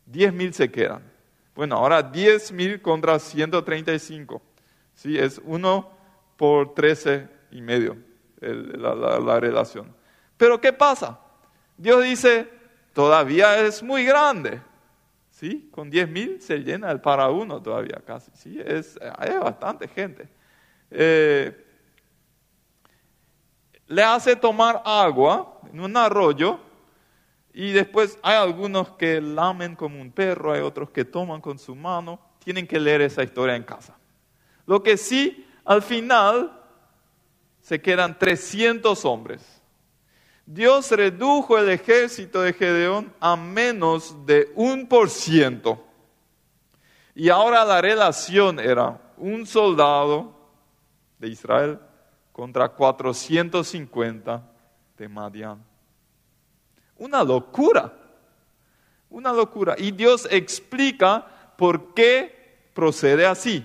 10 0.04 0.30
mil 0.34 0.52
se 0.52 0.70
quedan. 0.70 1.10
Bueno, 1.54 1.76
ahora 1.76 2.02
10 2.02 2.52
mil 2.52 2.82
contra 2.82 3.18
135, 3.18 4.42
¿sí? 4.92 5.16
Es 5.16 5.40
uno 5.42 5.90
por 6.36 6.74
13 6.74 7.28
y 7.52 7.62
medio 7.62 7.96
la 8.42 9.40
relación. 9.40 10.03
Pero 10.36 10.60
¿qué 10.60 10.72
pasa? 10.72 11.18
Dios 11.76 12.02
dice, 12.02 12.48
todavía 12.92 13.58
es 13.60 13.82
muy 13.82 14.04
grande. 14.04 14.60
¿Sí? 15.30 15.68
Con 15.72 15.90
10 15.90 16.08
mil 16.08 16.40
se 16.40 16.58
llena 16.58 16.92
el 16.92 17.00
para 17.00 17.28
uno 17.28 17.60
todavía 17.60 18.00
casi. 18.06 18.30
¿sí? 18.34 18.60
Es, 18.64 18.98
hay 19.18 19.36
bastante 19.36 19.88
gente. 19.88 20.28
Eh, 20.90 21.64
le 23.88 24.02
hace 24.02 24.36
tomar 24.36 24.80
agua 24.84 25.60
en 25.72 25.80
un 25.80 25.96
arroyo 25.96 26.60
y 27.52 27.72
después 27.72 28.18
hay 28.22 28.36
algunos 28.36 28.90
que 28.92 29.20
lamen 29.20 29.76
como 29.76 30.00
un 30.00 30.10
perro, 30.12 30.52
hay 30.52 30.60
otros 30.60 30.90
que 30.90 31.04
toman 31.04 31.40
con 31.40 31.58
su 31.58 31.74
mano. 31.74 32.20
Tienen 32.38 32.66
que 32.66 32.78
leer 32.78 33.00
esa 33.00 33.22
historia 33.22 33.56
en 33.56 33.62
casa. 33.62 33.96
Lo 34.66 34.82
que 34.82 34.96
sí, 34.96 35.46
al 35.64 35.82
final 35.82 36.60
se 37.60 37.80
quedan 37.80 38.18
300 38.18 39.04
hombres. 39.04 39.53
Dios 40.46 40.90
redujo 40.90 41.58
el 41.58 41.70
ejército 41.70 42.42
de 42.42 42.52
Gedeón 42.52 43.12
a 43.18 43.36
menos 43.36 44.26
de 44.26 44.52
un 44.54 44.86
por 44.86 45.08
ciento. 45.08 45.82
Y 47.14 47.28
ahora 47.28 47.64
la 47.64 47.80
relación 47.80 48.58
era 48.58 49.00
un 49.16 49.46
soldado 49.46 50.34
de 51.18 51.28
Israel 51.28 51.78
contra 52.32 52.68
450 52.68 54.42
de 54.98 55.08
Madián. 55.08 55.64
Una 56.96 57.24
locura, 57.24 57.92
una 59.08 59.32
locura. 59.32 59.76
Y 59.78 59.92
Dios 59.92 60.28
explica 60.30 61.26
por 61.56 61.94
qué 61.94 62.68
procede 62.74 63.24
así. 63.24 63.64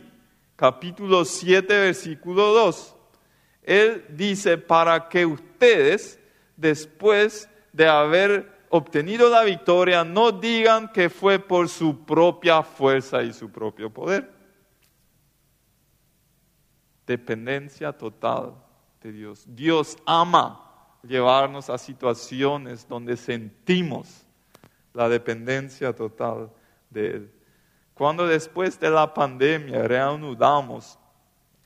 Capítulo 0.56 1.26
7, 1.26 1.66
versículo 1.68 2.54
2. 2.54 2.96
Él 3.64 4.06
dice, 4.10 4.58
para 4.58 5.10
que 5.10 5.26
ustedes, 5.26 6.20
después 6.60 7.50
de 7.74 7.88
haber 7.88 8.60
obtenido 8.70 9.30
la 9.30 9.44
victoria, 9.44 10.04
no 10.04 10.32
digan 10.32 10.92
que 10.92 11.10
fue 11.10 11.40
por 11.40 11.70
su 11.70 12.06
propia 12.06 12.62
fuerza 12.62 13.24
y 13.24 13.34
su 13.34 13.50
propio 13.50 13.92
poder 13.92 14.40
dependencia 17.10 17.92
total 17.92 18.54
de 19.02 19.12
Dios. 19.12 19.44
Dios 19.48 19.98
ama 20.06 20.64
llevarnos 21.02 21.68
a 21.72 21.80
situaciones 21.80 22.88
donde 22.88 23.18
sentimos 23.18 24.28
la 24.94 25.10
dependencia 25.10 25.92
total 25.92 26.52
de 26.92 27.08
Él. 27.08 27.32
Cuando 27.96 28.28
después 28.28 28.80
de 28.80 28.92
la 28.92 29.12
pandemia 29.12 29.88
reanudamos 29.88 31.00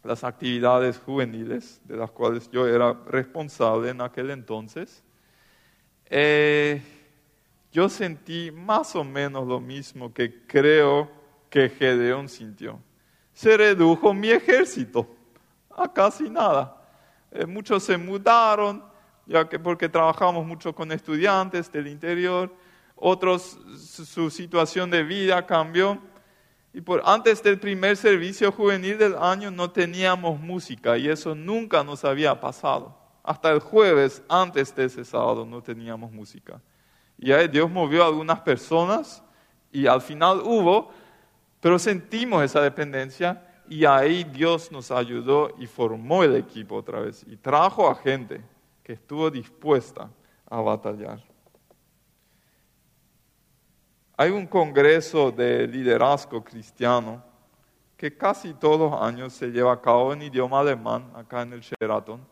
las 0.03 0.23
actividades 0.23 0.97
juveniles 0.97 1.81
de 1.85 1.97
las 1.97 2.11
cuales 2.11 2.49
yo 2.51 2.67
era 2.67 2.93
responsable 3.05 3.89
en 3.89 4.01
aquel 4.01 4.31
entonces, 4.31 5.03
eh, 6.05 6.81
yo 7.71 7.89
sentí 7.89 8.51
más 8.51 8.95
o 8.95 9.03
menos 9.03 9.47
lo 9.47 9.59
mismo 9.59 10.13
que 10.13 10.45
creo 10.45 11.09
que 11.49 11.69
Gedeón 11.69 12.29
sintió. 12.29 12.79
Se 13.33 13.57
redujo 13.57 14.13
mi 14.13 14.29
ejército 14.29 15.07
a 15.69 15.91
casi 15.91 16.29
nada. 16.29 16.77
Eh, 17.31 17.45
muchos 17.45 17.83
se 17.83 17.97
mudaron, 17.97 18.83
ya 19.25 19.47
que 19.47 19.57
porque 19.57 19.89
trabajamos 19.89 20.45
mucho 20.45 20.75
con 20.75 20.91
estudiantes 20.91 21.71
del 21.71 21.87
interior, 21.87 22.53
otros 22.95 23.57
su 23.77 24.29
situación 24.29 24.91
de 24.91 25.03
vida 25.03 25.45
cambió. 25.45 25.99
Y 26.73 26.81
por 26.81 27.03
antes 27.05 27.43
del 27.43 27.59
primer 27.59 27.95
servicio 27.95 28.51
juvenil 28.51 28.97
del 28.97 29.15
año 29.15 29.51
no 29.51 29.69
teníamos 29.69 30.39
música 30.39 30.97
y 30.97 31.07
eso 31.07 31.35
nunca 31.35 31.83
nos 31.83 32.03
había 32.03 32.39
pasado. 32.39 32.97
Hasta 33.23 33.51
el 33.51 33.59
jueves 33.59 34.23
antes 34.27 34.75
de 34.75 34.85
ese 34.85 35.05
sábado 35.05 35.45
no 35.45 35.61
teníamos 35.61 36.11
música. 36.11 36.59
Y 37.17 37.31
ahí 37.31 37.47
Dios 37.47 37.69
movió 37.69 38.03
a 38.03 38.07
algunas 38.07 38.39
personas 38.41 39.23
y 39.71 39.85
al 39.85 40.01
final 40.01 40.41
hubo, 40.43 40.89
pero 41.61 41.77
sentimos 41.77 42.43
esa 42.43 42.61
dependencia 42.61 43.45
y 43.69 43.85
ahí 43.85 44.23
Dios 44.23 44.71
nos 44.71 44.89
ayudó 44.89 45.53
y 45.59 45.67
formó 45.67 46.23
el 46.23 46.35
equipo 46.35 46.75
otra 46.75 47.01
vez 47.01 47.23
y 47.27 47.37
trajo 47.37 47.87
a 47.87 47.95
gente 47.95 48.41
que 48.83 48.93
estuvo 48.93 49.29
dispuesta 49.29 50.09
a 50.49 50.59
batallar. 50.59 51.32
Hay 54.15 54.29
un 54.29 54.45
congreso 54.45 55.31
de 55.31 55.67
liderazgo 55.67 56.43
cristiano 56.43 57.23
que 57.97 58.15
casi 58.15 58.53
todos 58.53 58.91
los 58.91 59.01
años 59.01 59.33
se 59.33 59.47
lleva 59.47 59.73
a 59.73 59.81
cabo 59.81 60.13
en 60.13 60.21
idioma 60.21 60.59
alemán 60.59 61.11
acá 61.15 61.41
en 61.41 61.53
el 61.53 61.61
Sheraton. 61.61 62.23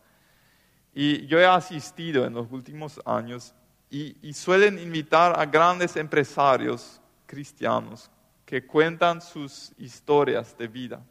Y 0.94 1.26
yo 1.26 1.40
he 1.40 1.46
asistido 1.46 2.26
en 2.26 2.34
los 2.34 2.52
últimos 2.52 3.02
años 3.04 3.56
y, 3.90 4.34
suelen 4.34 4.78
invitar 4.78 5.38
a 5.38 5.46
grandes 5.46 5.96
empresarios 5.98 7.02
cristianos 7.26 8.12
que 8.46 8.66
cuentan 8.66 9.20
sus 9.20 9.72
historias 9.78 10.56
de 10.58 10.68
vida 10.68 11.04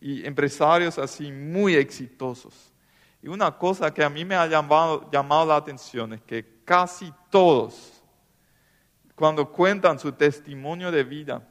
y 0.00 0.24
empresarios 0.24 0.96
así 0.98 1.32
muy 1.32 1.74
exitosos. 1.74 2.72
Y 3.20 3.28
una 3.28 3.50
cosa 3.50 3.92
que 3.92 4.04
a 4.04 4.08
mí 4.08 4.24
me 4.24 4.36
ha 4.36 4.46
llamado, 4.46 5.10
llamado 5.10 5.46
la 5.46 5.56
atención 5.56 6.12
es 6.12 6.22
que 6.22 6.62
casi 6.64 7.12
todos, 7.30 7.97
cuando 9.18 9.50
cuentan 9.50 9.98
su 9.98 10.12
testimonio 10.12 10.92
de 10.92 11.02
vida, 11.02 11.42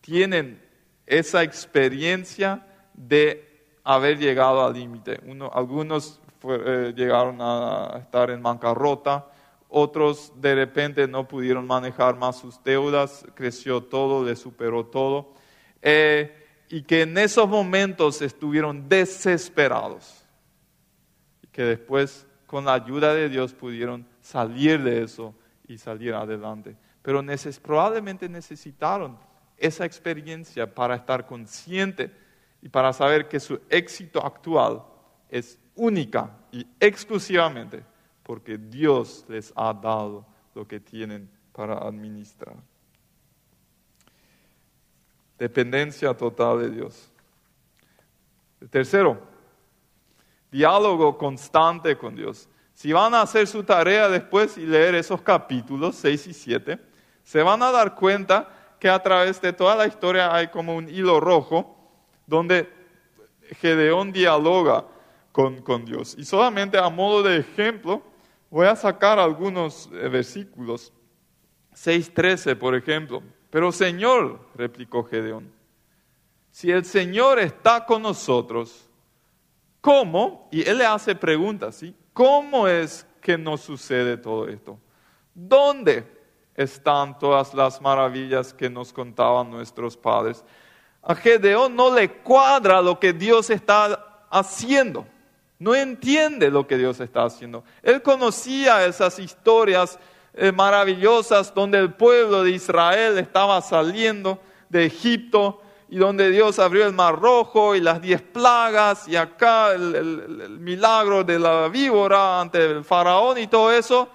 tienen 0.00 0.58
esa 1.04 1.42
experiencia 1.42 2.66
de 2.94 3.66
haber 3.84 4.18
llegado 4.18 4.64
al 4.64 4.72
límite. 4.72 5.20
Algunos 5.52 6.18
eh, 6.44 6.94
llegaron 6.96 7.42
a 7.42 7.98
estar 8.00 8.30
en 8.30 8.42
bancarrota, 8.42 9.26
otros 9.68 10.32
de 10.36 10.54
repente 10.54 11.06
no 11.06 11.28
pudieron 11.28 11.66
manejar 11.66 12.16
más 12.16 12.38
sus 12.38 12.64
deudas, 12.64 13.26
creció 13.34 13.82
todo, 13.82 14.24
le 14.24 14.34
superó 14.34 14.86
todo, 14.86 15.34
eh, 15.82 16.64
y 16.70 16.84
que 16.84 17.02
en 17.02 17.18
esos 17.18 17.46
momentos 17.46 18.22
estuvieron 18.22 18.88
desesperados, 18.88 20.24
y 21.42 21.48
que 21.48 21.64
después 21.64 22.26
con 22.46 22.64
la 22.64 22.72
ayuda 22.72 23.12
de 23.12 23.28
Dios 23.28 23.52
pudieron 23.52 24.06
salir 24.22 24.82
de 24.82 25.02
eso 25.02 25.34
y 25.68 25.78
salir 25.78 26.14
adelante. 26.14 26.76
Pero 27.02 27.22
probablemente 27.62 28.28
necesitaron 28.28 29.18
esa 29.56 29.84
experiencia 29.84 30.72
para 30.72 30.96
estar 30.96 31.26
consciente 31.26 32.10
y 32.60 32.68
para 32.68 32.92
saber 32.92 33.28
que 33.28 33.38
su 33.38 33.60
éxito 33.68 34.24
actual 34.24 34.82
es 35.28 35.58
única 35.76 36.30
y 36.50 36.66
exclusivamente 36.80 37.84
porque 38.22 38.58
Dios 38.58 39.24
les 39.28 39.52
ha 39.56 39.72
dado 39.72 40.26
lo 40.54 40.66
que 40.66 40.80
tienen 40.80 41.30
para 41.52 41.78
administrar. 41.78 42.56
Dependencia 45.38 46.14
total 46.14 46.60
de 46.60 46.70
Dios. 46.70 47.10
tercero, 48.70 49.20
diálogo 50.50 51.16
constante 51.16 51.96
con 51.96 52.16
Dios. 52.16 52.48
Si 52.78 52.92
van 52.92 53.12
a 53.12 53.22
hacer 53.22 53.48
su 53.48 53.64
tarea 53.64 54.08
después 54.08 54.56
y 54.56 54.64
leer 54.64 54.94
esos 54.94 55.20
capítulos 55.22 55.96
6 55.96 56.28
y 56.28 56.32
7, 56.32 56.78
se 57.24 57.42
van 57.42 57.60
a 57.62 57.72
dar 57.72 57.96
cuenta 57.96 58.48
que 58.78 58.88
a 58.88 59.02
través 59.02 59.40
de 59.40 59.52
toda 59.52 59.74
la 59.74 59.88
historia 59.88 60.32
hay 60.32 60.46
como 60.46 60.76
un 60.76 60.88
hilo 60.88 61.18
rojo 61.18 61.76
donde 62.26 62.72
Gedeón 63.60 64.12
dialoga 64.12 64.84
con, 65.32 65.60
con 65.62 65.84
Dios. 65.84 66.14
Y 66.16 66.24
solamente 66.24 66.78
a 66.78 66.88
modo 66.88 67.24
de 67.24 67.38
ejemplo, 67.38 68.02
Voy 68.50 68.66
a 68.66 68.76
sacar 68.76 69.18
algunos 69.18 69.90
eh, 69.92 70.08
versículos. 70.08 70.92
6.13, 71.74 72.56
por 72.56 72.74
ejemplo. 72.74 73.22
Pero 73.50 73.70
Señor, 73.72 74.40
replicó 74.54 75.04
Gedeón, 75.04 75.52
si 76.50 76.70
el 76.70 76.84
Señor 76.84 77.38
está 77.38 77.84
con 77.84 78.02
nosotros, 78.02 78.88
¿cómo? 79.80 80.48
Y 80.50 80.68
él 80.68 80.78
le 80.78 80.86
hace 80.86 81.14
preguntas, 81.14 81.76
¿sí? 81.76 81.94
¿Cómo 82.18 82.66
es 82.66 83.06
que 83.20 83.38
nos 83.38 83.60
sucede 83.60 84.16
todo 84.16 84.48
esto? 84.48 84.76
¿Dónde 85.32 86.04
están 86.56 87.16
todas 87.16 87.54
las 87.54 87.80
maravillas 87.80 88.52
que 88.52 88.68
nos 88.68 88.92
contaban 88.92 89.48
nuestros 89.48 89.96
padres? 89.96 90.44
A 91.00 91.14
Gedeón 91.14 91.76
no 91.76 91.94
le 91.94 92.10
cuadra 92.10 92.82
lo 92.82 92.98
que 92.98 93.12
Dios 93.12 93.50
está 93.50 94.24
haciendo. 94.30 95.06
No 95.60 95.76
entiende 95.76 96.50
lo 96.50 96.66
que 96.66 96.76
Dios 96.76 96.98
está 96.98 97.22
haciendo. 97.22 97.62
Él 97.84 98.02
conocía 98.02 98.84
esas 98.84 99.20
historias 99.20 99.96
eh, 100.34 100.50
maravillosas 100.50 101.54
donde 101.54 101.78
el 101.78 101.94
pueblo 101.94 102.42
de 102.42 102.50
Israel 102.50 103.16
estaba 103.16 103.60
saliendo 103.60 104.40
de 104.68 104.86
Egipto 104.86 105.62
y 105.88 105.96
donde 105.96 106.30
Dios 106.30 106.58
abrió 106.58 106.86
el 106.86 106.92
mar 106.92 107.18
rojo 107.18 107.74
y 107.74 107.80
las 107.80 108.00
diez 108.00 108.20
plagas 108.20 109.08
y 109.08 109.16
acá 109.16 109.72
el, 109.72 110.58
milagro 110.60 111.24
de 111.24 111.38
la 111.38 111.68
víbora 111.68 112.40
ante 112.40 112.64
el 112.64 112.84
faraón 112.84 113.38
y 113.38 113.46
todo 113.46 113.72
eso. 113.72 114.08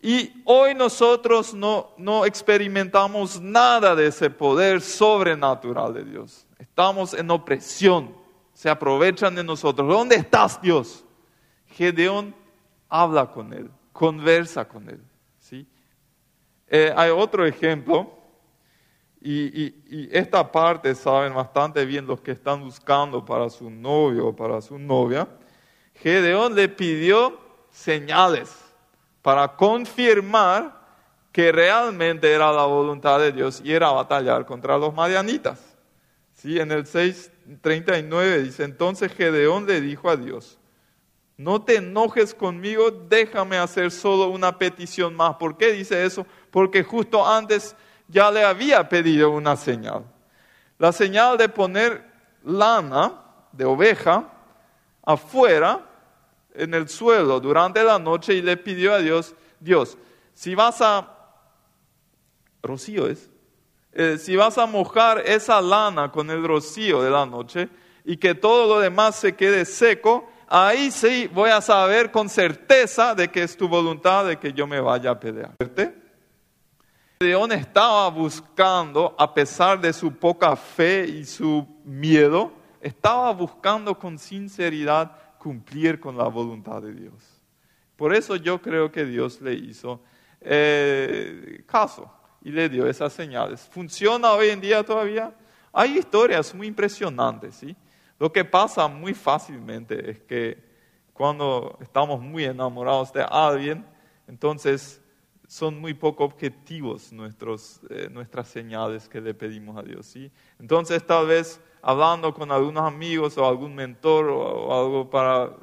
Y 0.00 0.42
hoy 0.44 0.74
nosotros 0.74 1.54
no, 1.54 1.92
no 1.96 2.26
experimentamos 2.26 3.40
nada 3.40 3.94
de 3.94 4.08
ese 4.08 4.30
poder 4.30 4.80
sobrenatural 4.80 5.94
de 5.94 6.04
Dios. 6.04 6.46
Estamos 6.58 7.14
en 7.14 7.30
opresión 7.30 8.24
se 8.54 8.70
aprovechan 8.70 9.34
de 9.34 9.44
nosotros. 9.44 9.86
¿Dónde 9.88 10.16
estás, 10.16 10.62
Dios? 10.62 11.04
Gedeón 11.66 12.34
habla 12.88 13.30
con 13.30 13.52
él, 13.52 13.68
conversa 13.92 14.66
con 14.66 14.88
él. 14.88 15.02
¿sí? 15.40 15.66
Eh, 16.68 16.92
hay 16.96 17.10
otro 17.10 17.44
ejemplo, 17.44 18.16
y, 19.24 20.10
esta 20.12 20.52
parte 20.52 20.94
saben 20.94 21.34
bastante 21.34 21.84
bien 21.86 22.06
los 22.06 22.20
que 22.20 22.32
están 22.32 22.60
buscando 22.60 23.24
para 23.24 23.48
su 23.48 23.70
novio 23.70 24.28
o 24.28 24.36
para 24.36 24.60
su 24.60 24.78
novia. 24.78 25.26
Gedeón 25.94 26.54
le 26.54 26.68
pidió 26.68 27.38
señales 27.70 28.54
para 29.22 29.56
confirmar 29.56 30.84
que 31.32 31.50
realmente 31.50 32.30
era 32.30 32.52
la 32.52 32.64
voluntad 32.64 33.18
de 33.18 33.32
Dios 33.32 33.62
y 33.64 33.72
era 33.72 33.90
batallar 33.90 34.44
contra 34.44 34.76
los 34.76 34.92
madianitas. 34.92 35.74
¿Sí? 36.34 36.60
En 36.60 36.70
el 36.70 36.86
6 36.86 37.30
39 37.62 38.42
dice, 38.42 38.64
entonces 38.64 39.12
Gedeón 39.12 39.66
le 39.66 39.80
dijo 39.80 40.10
a 40.10 40.16
Dios, 40.16 40.58
no 41.36 41.62
te 41.62 41.76
enojes 41.76 42.34
conmigo, 42.34 42.90
déjame 42.90 43.56
hacer 43.56 43.90
solo 43.90 44.28
una 44.28 44.58
petición 44.58 45.14
más. 45.14 45.36
¿Por 45.36 45.56
qué 45.56 45.72
dice 45.72 46.04
eso? 46.04 46.26
Porque 46.50 46.84
justo 46.84 47.26
antes 47.26 47.74
ya 48.08 48.30
le 48.30 48.44
había 48.44 48.88
pedido 48.88 49.30
una 49.30 49.56
señal. 49.56 50.04
La 50.78 50.92
señal 50.92 51.38
de 51.38 51.48
poner 51.48 52.04
lana 52.44 53.12
de 53.52 53.64
oveja 53.64 54.28
afuera 55.02 55.80
en 56.54 56.74
el 56.74 56.88
suelo 56.88 57.40
durante 57.40 57.82
la 57.82 57.98
noche 57.98 58.34
y 58.34 58.42
le 58.42 58.56
pidió 58.56 58.94
a 58.94 58.98
Dios, 58.98 59.34
Dios, 59.60 59.98
si 60.34 60.54
vas 60.54 60.80
a, 60.80 61.10
Rocío 62.62 63.06
es, 63.06 63.30
eh, 63.92 64.18
si 64.18 64.34
vas 64.34 64.58
a 64.58 64.66
mojar 64.66 65.22
esa 65.24 65.60
lana 65.60 66.10
con 66.10 66.30
el 66.30 66.42
rocío 66.42 67.02
de 67.02 67.10
la 67.10 67.24
noche 67.26 67.68
y 68.04 68.16
que 68.16 68.34
todo 68.34 68.66
lo 68.66 68.80
demás 68.80 69.16
se 69.16 69.36
quede 69.36 69.64
seco, 69.64 70.28
ahí 70.48 70.90
sí 70.90 71.30
voy 71.32 71.50
a 71.50 71.60
saber 71.60 72.10
con 72.10 72.28
certeza 72.28 73.14
de 73.14 73.28
que 73.28 73.44
es 73.44 73.56
tu 73.56 73.68
voluntad 73.68 74.26
de 74.26 74.38
que 74.38 74.52
yo 74.52 74.66
me 74.66 74.80
vaya 74.80 75.12
a 75.12 75.20
pelear. 75.20 75.52
León 77.20 77.52
estaba 77.52 78.08
buscando, 78.10 79.14
a 79.18 79.32
pesar 79.32 79.80
de 79.80 79.92
su 79.92 80.12
poca 80.12 80.56
fe 80.56 81.06
y 81.06 81.24
su 81.24 81.66
miedo, 81.84 82.52
estaba 82.80 83.32
buscando 83.32 83.98
con 83.98 84.18
sinceridad 84.18 85.38
cumplir 85.38 86.00
con 86.00 86.16
la 86.16 86.24
voluntad 86.24 86.82
de 86.82 86.92
Dios. 86.92 87.14
Por 87.96 88.14
eso 88.14 88.36
yo 88.36 88.60
creo 88.60 88.90
que 88.90 89.04
Dios 89.04 89.40
le 89.40 89.54
hizo 89.54 90.00
eh, 90.40 91.62
caso 91.66 92.12
y 92.42 92.50
le 92.50 92.68
dio 92.68 92.86
esas 92.86 93.12
señales. 93.12 93.60
¿Funciona 93.60 94.32
hoy 94.32 94.48
en 94.48 94.60
día 94.60 94.82
todavía? 94.82 95.32
Hay 95.72 95.98
historias 95.98 96.54
muy 96.54 96.66
impresionantes, 96.66 97.54
¿sí? 97.54 97.76
Lo 98.18 98.32
que 98.32 98.44
pasa 98.44 98.86
muy 98.88 99.14
fácilmente 99.14 100.10
es 100.10 100.20
que 100.20 100.62
cuando 101.12 101.78
estamos 101.80 102.20
muy 102.20 102.44
enamorados 102.44 103.12
de 103.12 103.22
alguien, 103.22 103.84
entonces 104.26 105.00
son 105.54 105.80
muy 105.80 105.94
poco 105.94 106.24
objetivos 106.24 107.12
nuestros, 107.12 107.80
eh, 107.88 108.08
nuestras 108.10 108.48
señales 108.48 109.08
que 109.08 109.20
le 109.20 109.34
pedimos 109.34 109.76
a 109.76 109.82
Dios. 109.84 110.04
¿sí? 110.04 110.28
Entonces 110.58 111.06
tal 111.06 111.28
vez 111.28 111.60
hablando 111.80 112.34
con 112.34 112.50
algunos 112.50 112.82
amigos 112.82 113.38
o 113.38 113.46
algún 113.46 113.72
mentor 113.72 114.30
o, 114.30 114.76
algo 114.76 115.08
para, 115.08 115.54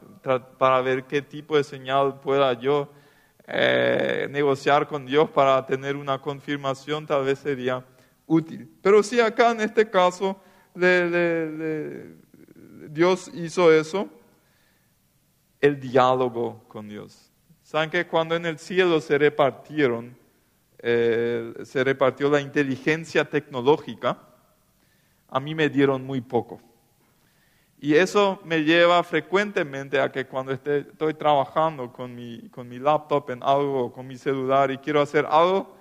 para 0.57 0.79
ver 0.79 1.03
qué 1.03 1.21
tipo 1.21 1.57
de 1.57 1.65
señal 1.65 2.21
pueda 2.21 2.53
yo 2.53 2.87
eh, 3.47 4.29
negociar 4.31 4.87
con 4.87 5.05
Dios 5.05 5.29
para 5.29 5.65
tener 5.65 5.97
una 5.97 6.21
confirmación, 6.21 7.05
tal 7.05 7.25
vez 7.25 7.39
sería 7.39 7.83
útil. 8.27 8.73
Pero 8.81 9.03
si 9.03 9.19
acá 9.19 9.51
en 9.51 9.59
este 9.59 9.89
caso 9.89 10.39
Dios 12.89 13.29
hizo 13.33 13.73
eso, 13.73 14.07
el 15.59 15.81
diálogo 15.81 16.63
con 16.69 16.87
Dios. 16.87 17.30
¿Saben 17.71 17.89
que 17.89 18.05
cuando 18.05 18.35
en 18.35 18.45
el 18.45 18.59
cielo 18.59 18.99
se 18.99 19.17
repartieron, 19.17 20.13
eh, 20.79 21.53
se 21.63 21.85
repartió 21.85 22.29
la 22.29 22.41
inteligencia 22.41 23.23
tecnológica, 23.23 24.17
a 25.29 25.39
mí 25.39 25.55
me 25.55 25.69
dieron 25.69 26.05
muy 26.05 26.19
poco. 26.19 26.59
Y 27.79 27.95
eso 27.95 28.41
me 28.43 28.65
lleva 28.65 29.01
frecuentemente 29.03 30.01
a 30.01 30.11
que 30.11 30.25
cuando 30.25 30.51
estoy 30.51 31.13
trabajando 31.13 31.93
con 31.93 32.13
mi, 32.13 32.49
con 32.49 32.67
mi 32.67 32.77
laptop 32.77 33.29
en 33.29 33.41
algo, 33.41 33.93
con 33.93 34.05
mi 34.05 34.17
celular 34.17 34.69
y 34.69 34.77
quiero 34.77 34.99
hacer 34.99 35.25
algo 35.29 35.73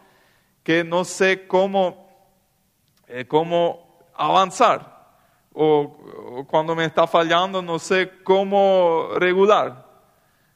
que 0.63 0.85
no 0.85 1.05
sé 1.05 1.49
cómo, 1.49 2.09
eh, 3.09 3.25
cómo 3.27 3.99
avanzar, 4.15 5.09
o 5.53 6.47
cuando 6.49 6.77
me 6.77 6.85
está 6.85 7.09
fallando 7.09 7.61
no 7.61 7.81
sé 7.81 8.23
cómo 8.23 9.09
regular. 9.17 9.90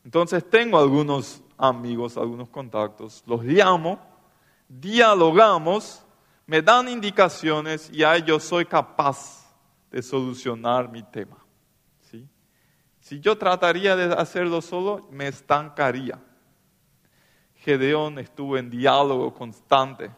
Entonces 0.04 0.48
tengo 0.48 0.78
algunos 0.78 1.42
amigos, 1.56 2.16
algunos 2.16 2.48
contactos, 2.48 3.22
los 3.26 3.42
llamo, 3.42 3.98
dialogamos, 4.68 6.04
me 6.46 6.60
dan 6.60 6.88
indicaciones 6.88 7.90
y 7.92 8.04
a 8.04 8.16
ellos 8.16 8.44
soy 8.44 8.66
capaz 8.66 9.50
de 9.90 10.02
solucionar 10.02 10.90
mi 10.90 11.02
tema. 11.02 11.38
Si 13.04 13.20
yo 13.20 13.36
trataría 13.36 13.96
de 13.96 14.14
hacerlo 14.14 14.62
solo, 14.62 15.06
me 15.10 15.28
estancaría. 15.28 16.18
Gedeón 17.56 18.18
estuvo 18.18 18.56
en 18.56 18.70
diálogo 18.70 19.34
constante 19.34 20.10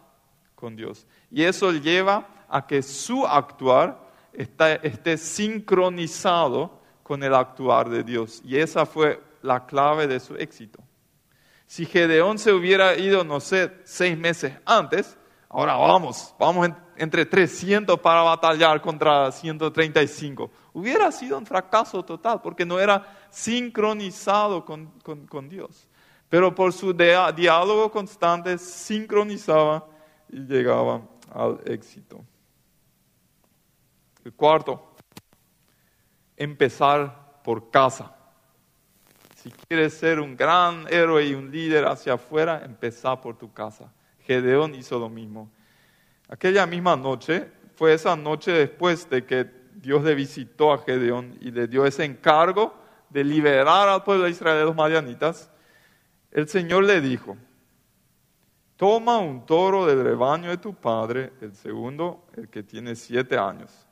con 0.54 0.76
Dios. 0.76 1.04
Y 1.28 1.42
eso 1.42 1.72
lleva 1.72 2.28
a 2.48 2.64
que 2.64 2.84
su 2.84 3.26
actuar 3.26 4.08
esté 4.32 5.18
sincronizado 5.18 6.78
con 7.02 7.24
el 7.24 7.34
actuar 7.34 7.88
de 7.88 8.04
Dios. 8.04 8.40
Y 8.44 8.56
esa 8.56 8.86
fue 8.86 9.20
la 9.46 9.64
clave 9.66 10.06
de 10.06 10.20
su 10.20 10.34
éxito. 10.36 10.82
Si 11.66 11.86
Gedeón 11.86 12.38
se 12.38 12.52
hubiera 12.52 12.96
ido, 12.96 13.24
no 13.24 13.40
sé, 13.40 13.72
seis 13.84 14.16
meses 14.16 14.52
antes, 14.64 15.16
ahora 15.48 15.74
vamos, 15.74 16.34
vamos 16.38 16.68
entre 16.96 17.26
300 17.26 17.98
para 18.00 18.22
batallar 18.22 18.80
contra 18.80 19.32
135. 19.32 20.50
Hubiera 20.74 21.10
sido 21.10 21.38
un 21.38 21.46
fracaso 21.46 22.04
total 22.04 22.40
porque 22.40 22.64
no 22.64 22.78
era 22.78 23.06
sincronizado 23.30 24.64
con, 24.64 24.92
con 25.00 25.48
Dios. 25.48 25.88
Pero 26.28 26.54
por 26.54 26.72
su 26.72 26.92
diálogo 26.92 27.90
constante 27.90 28.58
sincronizaba 28.58 29.86
y 30.28 30.40
llegaba 30.40 31.02
al 31.32 31.60
éxito. 31.64 32.24
El 34.24 34.32
cuarto, 34.32 34.96
empezar 36.36 37.40
por 37.44 37.70
casa. 37.70 38.15
Si 39.46 39.52
quieres 39.52 39.94
ser 39.94 40.18
un 40.18 40.36
gran 40.36 40.92
héroe 40.92 41.24
y 41.24 41.32
un 41.32 41.52
líder 41.52 41.84
hacia 41.84 42.14
afuera, 42.14 42.62
empezá 42.64 43.20
por 43.20 43.38
tu 43.38 43.52
casa. 43.52 43.92
Gedeón 44.22 44.74
hizo 44.74 44.98
lo 44.98 45.08
mismo. 45.08 45.48
Aquella 46.28 46.66
misma 46.66 46.96
noche, 46.96 47.46
fue 47.76 47.94
esa 47.94 48.16
noche 48.16 48.50
después 48.50 49.08
de 49.08 49.24
que 49.24 49.48
Dios 49.74 50.02
le 50.02 50.16
visitó 50.16 50.72
a 50.72 50.78
Gedeón 50.78 51.38
y 51.40 51.52
le 51.52 51.68
dio 51.68 51.86
ese 51.86 52.04
encargo 52.04 52.74
de 53.08 53.22
liberar 53.22 53.88
al 53.88 54.02
pueblo 54.02 54.24
de 54.24 54.30
Israel 54.30 54.58
de 54.58 54.64
los 54.64 54.74
madianitas, 54.74 55.48
el 56.32 56.48
Señor 56.48 56.82
le 56.82 57.00
dijo, 57.00 57.36
toma 58.74 59.18
un 59.18 59.46
toro 59.46 59.86
del 59.86 60.02
rebaño 60.02 60.50
de 60.50 60.56
tu 60.56 60.74
padre, 60.74 61.32
el 61.40 61.54
segundo, 61.54 62.26
el 62.34 62.48
que 62.48 62.64
tiene 62.64 62.96
siete 62.96 63.38
años. 63.38 63.86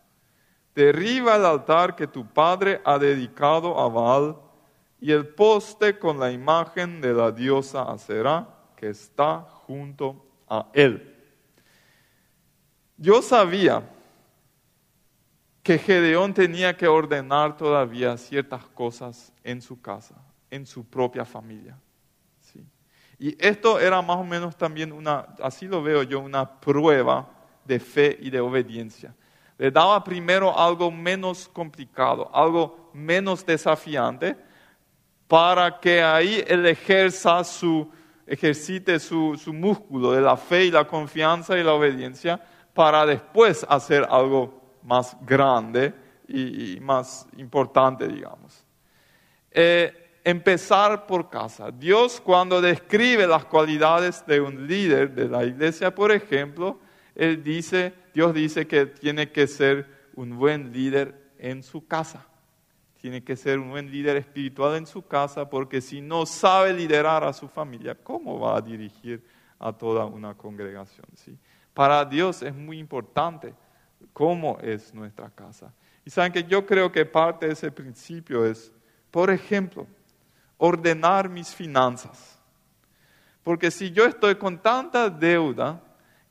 Derriba 0.75 1.37
el 1.37 1.45
altar 1.45 1.95
que 1.95 2.09
tu 2.09 2.27
padre 2.27 2.81
ha 2.85 2.99
dedicado 2.99 3.79
a 3.79 3.89
Baal 3.89 4.44
y 5.05 5.13
el 5.13 5.27
poste 5.27 5.99
con 5.99 6.19
la 6.19 6.33
imagen 6.33 7.03
de 7.03 7.13
la 7.13 7.31
diosa 7.31 7.83
Aserá 7.83 8.49
que 8.75 8.89
está 8.89 9.43
junto 9.43 10.25
a 10.49 10.71
él. 10.73 11.15
Yo 12.97 13.21
sabía 13.21 13.83
que 15.63 15.77
Gedeón 15.77 16.33
tenía 16.33 16.75
que 16.75 16.89
ordenar 16.89 17.55
todavía 17.55 18.17
ciertas 18.17 18.65
cosas 18.69 19.31
en 19.43 19.61
su 19.61 19.79
casa, 19.79 20.15
en 20.51 20.65
su 20.65 20.87
propia 20.87 21.27
familia. 21.27 21.79
¿sí? 22.41 22.67
Y 23.19 23.37
esto 23.47 23.79
era 23.79 24.01
más 24.01 24.17
o 24.17 24.25
menos 24.25 24.57
también 24.57 24.91
una, 24.91 25.27
así 25.43 25.69
lo 25.69 25.83
veo 25.83 26.03
yo, 26.03 26.19
una 26.21 26.61
prueba 26.61 27.29
de 27.63 27.79
fe 27.79 28.17
y 28.23 28.31
de 28.31 28.41
obediencia. 28.41 29.15
Le 29.59 29.71
daba 29.71 30.03
primero 30.03 30.59
algo 30.59 30.91
menos 30.91 31.47
complicado, 31.47 32.35
algo 32.35 32.91
menos 32.95 33.45
desafiante, 33.45 34.54
para 35.29 35.81
que 35.81 36.03
ahí 36.03 36.45
él 36.47 36.67
ejerza 36.67 37.43
su, 37.45 37.91
ejercite 38.27 38.99
su, 38.99 39.37
músculo 39.53 40.13
de 40.13 40.21
la 40.21 40.37
fe 40.37 40.67
y 40.67 40.71
la 40.71 40.87
confianza 40.87 41.57
y 41.59 41.63
la 41.63 41.73
obediencia 41.73 42.41
para 42.73 43.07
después 43.07 43.65
hacer 43.69 44.07
algo 44.11 44.79
más 44.83 45.17
grande 45.23 45.95
y, 46.29 46.79
más 46.81 47.27
importante, 47.37 48.09
digamos. 48.09 48.65
Eh, 49.51 50.21
empezar 50.25 51.07
por 51.07 51.31
casa. 51.31 51.71
Dios 51.71 52.21
cuando 52.21 52.61
describe 52.61 53.27
las 53.27 53.45
cualidades 53.45 54.25
de 54.27 54.41
un 54.41 54.67
líder 54.67 55.15
de 55.15 55.29
la 55.29 55.45
iglesia, 55.45 55.95
por 55.95 56.11
ejemplo, 56.13 56.81
él 57.15 57.43
dice, 57.43 57.95
Dios 58.13 58.35
dice 58.35 58.67
que 58.67 58.87
tiene 58.87 59.31
que 59.31 59.47
ser 59.47 59.87
un 60.15 60.37
buen 60.37 60.73
líder 60.73 61.33
en 61.39 61.63
su 61.63 61.87
casa 61.87 62.27
tiene 63.05 63.23
que 63.23 63.37
ser 63.37 63.59
un 63.59 63.69
buen 63.69 63.91
líder 63.91 64.17
espiritual 64.17 64.77
en 64.77 64.87
su 64.87 65.07
casa, 65.07 65.51
porque 65.51 65.83
si 65.83 66.01
no 66.01 66.25
sabe 66.25 66.73
liderar 66.73 67.23
a 67.23 67.35
su 67.35 67.49
familia, 67.49 67.95
¿cómo 67.95 68.41
va 68.41 68.57
a 68.57 68.63
dirigir 68.63 69.23
a 69.59 69.75
toda 69.75 70.07
una 70.07 70.33
congregación? 70.33 71.05
¿sí? 71.15 71.37
Para 71.75 72.03
Dios 72.07 72.41
es 72.41 72.55
muy 72.55 72.79
importante 72.79 73.55
cómo 74.15 74.59
es 74.63 74.95
nuestra 74.95 75.29
casa. 75.29 75.71
Y 76.03 76.09
saben 76.09 76.33
que 76.33 76.45
yo 76.45 76.65
creo 76.65 76.91
que 76.91 77.05
parte 77.05 77.47
de 77.47 77.53
ese 77.53 77.71
principio 77.71 78.47
es, 78.47 78.73
por 79.11 79.29
ejemplo, 79.29 79.87
ordenar 80.57 81.29
mis 81.29 81.55
finanzas. 81.55 82.41
Porque 83.43 83.71
si 83.71 83.91
yo 83.91 84.07
estoy 84.07 84.37
con 84.37 84.57
tanta 84.57 85.11
deuda 85.11 85.79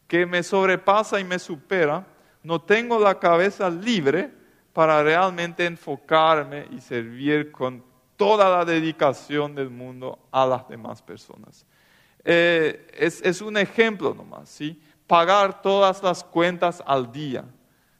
que 0.07 0.25
me 0.25 0.41
sobrepasa 0.41 1.19
y 1.19 1.23
me 1.23 1.37
supera, 1.37 2.07
no 2.41 2.59
tengo 2.59 2.97
la 2.97 3.19
cabeza 3.19 3.69
libre 3.69 4.41
para 4.73 5.03
realmente 5.03 5.65
enfocarme 5.65 6.67
y 6.71 6.81
servir 6.81 7.51
con 7.51 7.83
toda 8.17 8.49
la 8.49 8.65
dedicación 8.65 9.53
del 9.53 9.69
mundo 9.69 10.27
a 10.31 10.45
las 10.45 10.67
demás 10.67 11.01
personas. 11.01 11.65
Eh, 12.23 12.87
es, 12.93 13.41
un 13.41 13.57
ejemplo 13.57 14.13
nomás, 14.13 14.49
¿sí? 14.49 14.81
Pagar 15.05 15.61
todas 15.61 16.01
las 16.01 16.23
cuentas 16.23 16.81
al 16.85 17.11
día, 17.11 17.45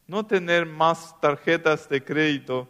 no 0.08 0.26
tener 0.26 0.66
más 0.66 1.20
tarjetas 1.22 1.88
de 1.90 2.04
crédito 2.04 2.68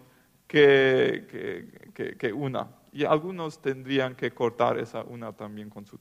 que, 0.47 2.33
una. 2.35 2.67
Y 2.91 3.05
algunos 3.05 3.59
tendrían 3.61 4.15
que 4.15 4.31
cortar 4.31 4.77
esa 4.79 5.01
una 5.03 5.31
también 5.31 5.69
con 5.69 5.85
su 5.85 5.97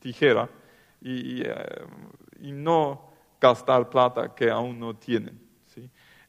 tijera 0.00 0.48
y, 1.00 1.42
eh, 1.42 1.54
y 2.40 2.52
no 2.52 3.12
gastar 3.40 3.88
plata 3.90 4.34
que 4.34 4.50
aún 4.50 4.78
no 4.78 4.94
tienen. 4.94 5.51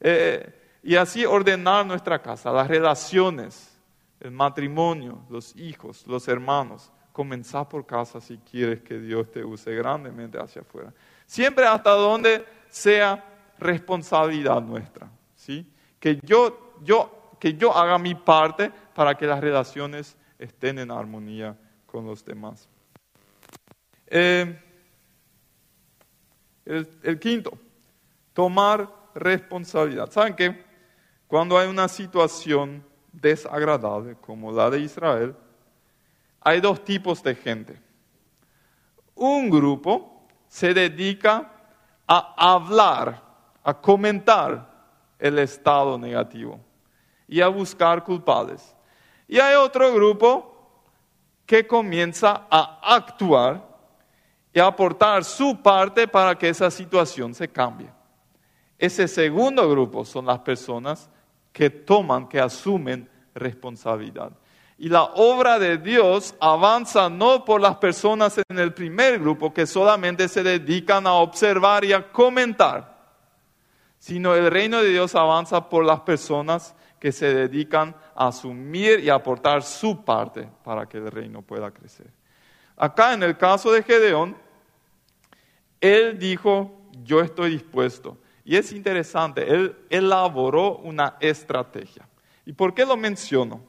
Eh, 0.03 0.79
y 0.83 0.95
así 0.97 1.25
ordenar 1.25 1.85
nuestra 1.85 2.21
casa, 2.21 2.51
las 2.51 2.67
relaciones, 2.67 3.79
el 4.19 4.31
matrimonio, 4.31 5.23
los 5.29 5.55
hijos, 5.55 6.05
los 6.05 6.27
hermanos. 6.27 6.91
Comenzar 7.13 7.69
por 7.69 7.85
casa 7.85 8.19
si 8.19 8.37
quieres 8.39 8.81
que 8.81 8.99
Dios 8.99 9.31
te 9.31 9.45
use 9.45 9.73
grandemente 9.73 10.37
hacia 10.37 10.61
afuera. 10.61 10.93
Siempre 11.25 11.65
hasta 11.65 11.91
donde 11.91 12.45
sea 12.69 13.23
responsabilidad 13.59 14.61
nuestra. 14.61 15.09
¿sí? 15.35 15.65
Que, 15.99 16.19
yo, 16.23 16.73
yo, 16.83 17.31
que 17.39 17.53
yo 17.53 17.75
haga 17.75 17.97
mi 17.97 18.13
parte 18.13 18.71
para 18.93 19.15
que 19.15 19.25
las 19.25 19.39
relaciones 19.39 20.17
estén 20.37 20.79
en 20.79 20.91
armonía 20.91 21.55
con 21.85 22.05
los 22.05 22.25
demás. 22.25 22.67
Eh, 24.07 24.59
el, 26.65 26.89
el 27.03 27.19
quinto, 27.19 27.51
tomar 28.33 29.02
responsabilidad. 29.15 30.11
¿Saben 30.11 30.35
qué? 30.35 30.63
Cuando 31.27 31.57
hay 31.57 31.67
una 31.67 31.87
situación 31.87 32.85
desagradable 33.11 34.15
como 34.15 34.51
la 34.51 34.69
de 34.69 34.79
Israel, 34.79 35.35
hay 36.41 36.59
dos 36.59 36.83
tipos 36.83 37.23
de 37.23 37.35
gente. 37.35 37.81
Un 39.15 39.49
grupo 39.49 40.25
se 40.47 40.73
dedica 40.73 41.51
a 42.07 42.53
hablar, 42.53 43.21
a 43.63 43.73
comentar 43.73 44.69
el 45.17 45.39
estado 45.39 45.97
negativo 45.97 46.59
y 47.27 47.41
a 47.41 47.47
buscar 47.47 48.03
culpables. 48.03 48.75
Y 49.27 49.39
hay 49.39 49.55
otro 49.55 49.93
grupo 49.93 50.53
que 51.45 51.65
comienza 51.65 52.45
a 52.49 52.95
actuar 52.95 53.63
y 54.53 54.59
a 54.59 54.67
aportar 54.67 55.23
su 55.23 55.61
parte 55.61 56.07
para 56.07 56.37
que 56.37 56.49
esa 56.49 56.69
situación 56.69 57.33
se 57.33 57.47
cambie. 57.47 57.89
Ese 58.83 59.07
segundo 59.07 59.69
grupo 59.69 60.03
son 60.03 60.25
las 60.25 60.39
personas 60.39 61.09
que 61.53 61.69
toman, 61.69 62.27
que 62.27 62.41
asumen 62.41 63.09
responsabilidad. 63.33 64.33
Y 64.77 64.89
la 64.89 65.03
obra 65.03 65.57
de 65.57 65.77
Dios 65.77 66.35
avanza 66.37 67.09
no 67.09 67.45
por 67.45 67.61
las 67.61 67.77
personas 67.77 68.41
en 68.45 68.59
el 68.59 68.73
primer 68.73 69.19
grupo 69.19 69.53
que 69.53 69.65
solamente 69.65 70.27
se 70.27 70.43
dedican 70.43 71.07
a 71.07 71.13
observar 71.13 71.85
y 71.85 71.93
a 71.93 72.11
comentar, 72.11 72.97
sino 73.99 74.35
el 74.35 74.51
reino 74.51 74.81
de 74.81 74.89
Dios 74.89 75.15
avanza 75.15 75.69
por 75.69 75.85
las 75.85 76.01
personas 76.01 76.75
que 76.99 77.13
se 77.13 77.33
dedican 77.33 77.95
a 78.13 78.27
asumir 78.27 78.99
y 78.99 79.09
aportar 79.09 79.63
su 79.63 80.03
parte 80.03 80.45
para 80.61 80.87
que 80.87 80.97
el 80.97 81.09
reino 81.09 81.41
pueda 81.41 81.71
crecer. 81.71 82.07
Acá 82.75 83.13
en 83.13 83.23
el 83.23 83.37
caso 83.37 83.71
de 83.71 83.81
Gedeón, 83.81 84.35
él 85.79 86.19
dijo, 86.19 86.81
yo 87.05 87.21
estoy 87.21 87.51
dispuesto. 87.51 88.17
Y 88.45 88.57
es 88.57 88.71
interesante, 88.71 89.47
él 89.47 89.75
elaboró 89.89 90.77
una 90.77 91.17
estrategia. 91.19 92.07
¿Y 92.45 92.53
por 92.53 92.73
qué 92.73 92.85
lo 92.85 92.97
menciono? 92.97 93.61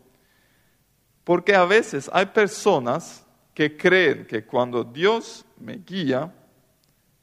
Porque 1.23 1.55
a 1.55 1.65
veces 1.65 2.11
hay 2.13 2.27
personas 2.27 3.25
que 3.55 3.77
creen 3.77 4.27
que 4.27 4.45
cuando 4.45 4.83
Dios 4.83 5.45
me 5.59 5.77
guía, 5.77 6.33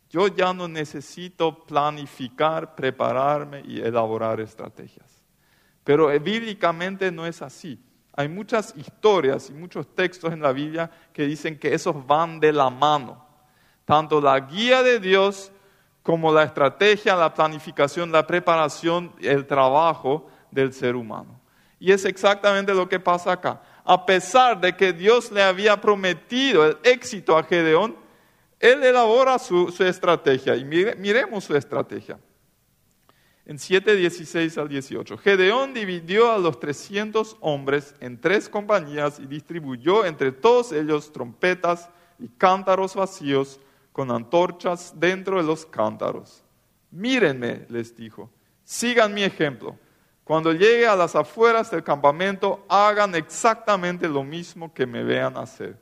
yo 0.10 0.28
ya 0.28 0.54
no 0.54 0.68
necesito 0.68 1.66
planificar, 1.66 2.76
prepararme 2.76 3.62
y 3.66 3.80
elaborar 3.80 4.40
estrategias. 4.40 5.22
Pero 5.84 6.08
bíblicamente 6.20 7.12
no 7.12 7.26
es 7.26 7.42
así. 7.42 7.82
Hay 8.14 8.28
muchas 8.28 8.76
historias 8.76 9.50
y 9.50 9.54
muchos 9.54 9.94
textos 9.96 10.34
en 10.34 10.42
la 10.42 10.52
Biblia 10.52 10.92
que 11.14 11.26
dicen 11.26 11.58
que 11.58 11.74
esos 11.74 12.06
van 12.06 12.40
de 12.40 12.52
la 12.52 12.70
mano. 12.70 13.26
Tanto 13.86 14.20
la 14.20 14.40
guía 14.40 14.84
de 14.84 15.00
Dios 15.00 15.52
como 16.04 16.32
la 16.32 16.44
estrategia, 16.44 17.16
la 17.16 17.34
planificación, 17.34 18.12
la 18.12 18.26
preparación, 18.26 19.14
el 19.20 19.46
trabajo 19.46 20.28
del 20.50 20.74
ser 20.74 20.96
humano. 20.96 21.40
Y 21.80 21.92
es 21.92 22.06
exactamente 22.06 22.74
lo 22.74 22.88
que 22.88 23.00
pasa 23.00 23.32
acá 23.32 23.62
a 23.84 24.06
pesar 24.06 24.60
de 24.60 24.76
que 24.76 24.94
Dios 24.94 25.32
le 25.32 25.42
había 25.42 25.80
prometido 25.80 26.66
el 26.66 26.78
éxito 26.84 27.38
a 27.38 27.44
Gedeón, 27.44 27.96
él 28.60 28.84
elabora 28.84 29.40
su, 29.40 29.74
estrategia. 29.80 30.56
Y 30.56 30.64
miremos 30.64 31.46
su 31.46 31.56
estrategia. 31.56 32.20
En 33.46 33.58
7, 33.58 33.96
16 33.96 34.58
al 34.60 34.70
18. 34.70 35.18
Gedeón 35.18 35.74
dividió 35.74 36.32
a 36.32 36.38
los 36.38 36.60
300 36.60 37.38
hombres 37.40 37.96
en 38.00 38.22
tres 38.22 38.48
compañías 38.48 39.20
y 39.20 39.26
distribuyó 39.26 40.06
entre 40.06 40.32
todos 40.32 40.72
ellos 40.72 41.12
trompetas 41.12 41.90
y 42.20 42.28
cántaros 42.30 42.96
vacíos 42.96 43.60
con 43.92 44.12
antorchas 44.12 44.94
dentro 44.96 45.38
de 45.38 45.44
los 45.44 45.66
cántaros. 45.66 46.44
Mírenme, 46.92 47.66
les 47.70 47.96
dijo, 47.96 48.30
sigan 48.64 49.14
mi 49.14 49.24
ejemplo 49.24 49.78
cuando 50.32 50.54
llegue 50.54 50.88
a 50.88 50.96
las 50.96 51.14
afueras 51.14 51.72
del 51.72 51.84
campamento, 51.84 52.64
hagan 52.70 53.16
exactamente 53.16 54.08
lo 54.08 54.24
mismo 54.24 54.74
que 54.74 54.86
me 54.86 55.04
vean 55.04 55.36
hacer. 55.36 55.78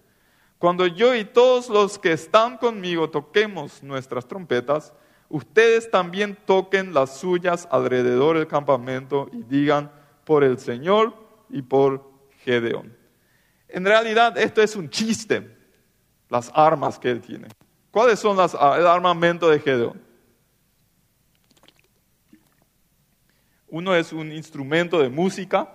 Cuando 0.58 0.88
yo 0.88 1.14
y 1.14 1.24
todos 1.24 1.70
los 1.70 2.00
que 2.00 2.14
están 2.14 2.58
conmigo 2.58 3.12
toquemos 3.12 3.84
nuestras 3.84 4.28
trompetas, 4.28 4.92
ustedes 5.30 5.92
también 5.92 6.36
toquen 6.48 6.96
las 6.96 7.20
suyas 7.20 7.68
alrededor 7.70 8.38
del 8.38 8.48
campamento 8.48 9.30
y 9.32 9.44
digan 9.44 9.92
por 10.26 10.44
el 10.44 10.58
Señor 10.58 11.14
y 11.50 11.62
por 11.62 12.10
Gedeón. 12.44 12.98
En 13.68 13.86
realidad 13.86 14.36
esto 14.38 14.64
es 14.64 14.76
un 14.76 14.90
chiste, 14.90 15.56
las 16.28 16.52
armas 16.56 16.98
que 16.98 17.12
él 17.12 17.22
tiene. 17.22 17.50
¿Cuáles 17.92 18.20
son 18.20 18.38
las, 18.38 18.54
el 18.54 18.88
armamento 18.88 19.50
de 19.50 19.60
Gedeón? 19.60 20.02
Uno 23.68 23.96
es 23.96 24.12
un 24.14 24.32
instrumento 24.32 25.00
de 25.00 25.10
música. 25.10 25.70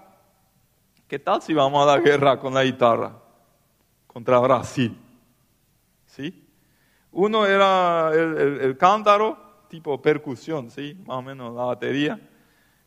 ¿Qué 1.06 1.18
tal 1.18 1.42
si 1.42 1.54
vamos 1.54 1.82
a 1.86 1.96
la 1.96 2.02
guerra 2.02 2.38
con 2.38 2.54
la 2.54 2.64
guitarra 2.64 3.16
contra 4.06 4.38
Brasil? 4.38 4.98
¿Sí? 6.06 6.44
Uno 7.12 7.46
era 7.46 8.10
el, 8.12 8.76
cántaro, 8.76 9.66
tipo 9.68 10.00
percusión, 10.02 10.70
¿sí? 10.70 11.00
Más 11.06 11.18
o 11.18 11.22
menos 11.22 11.54
la 11.54 11.64
batería. 11.64 12.20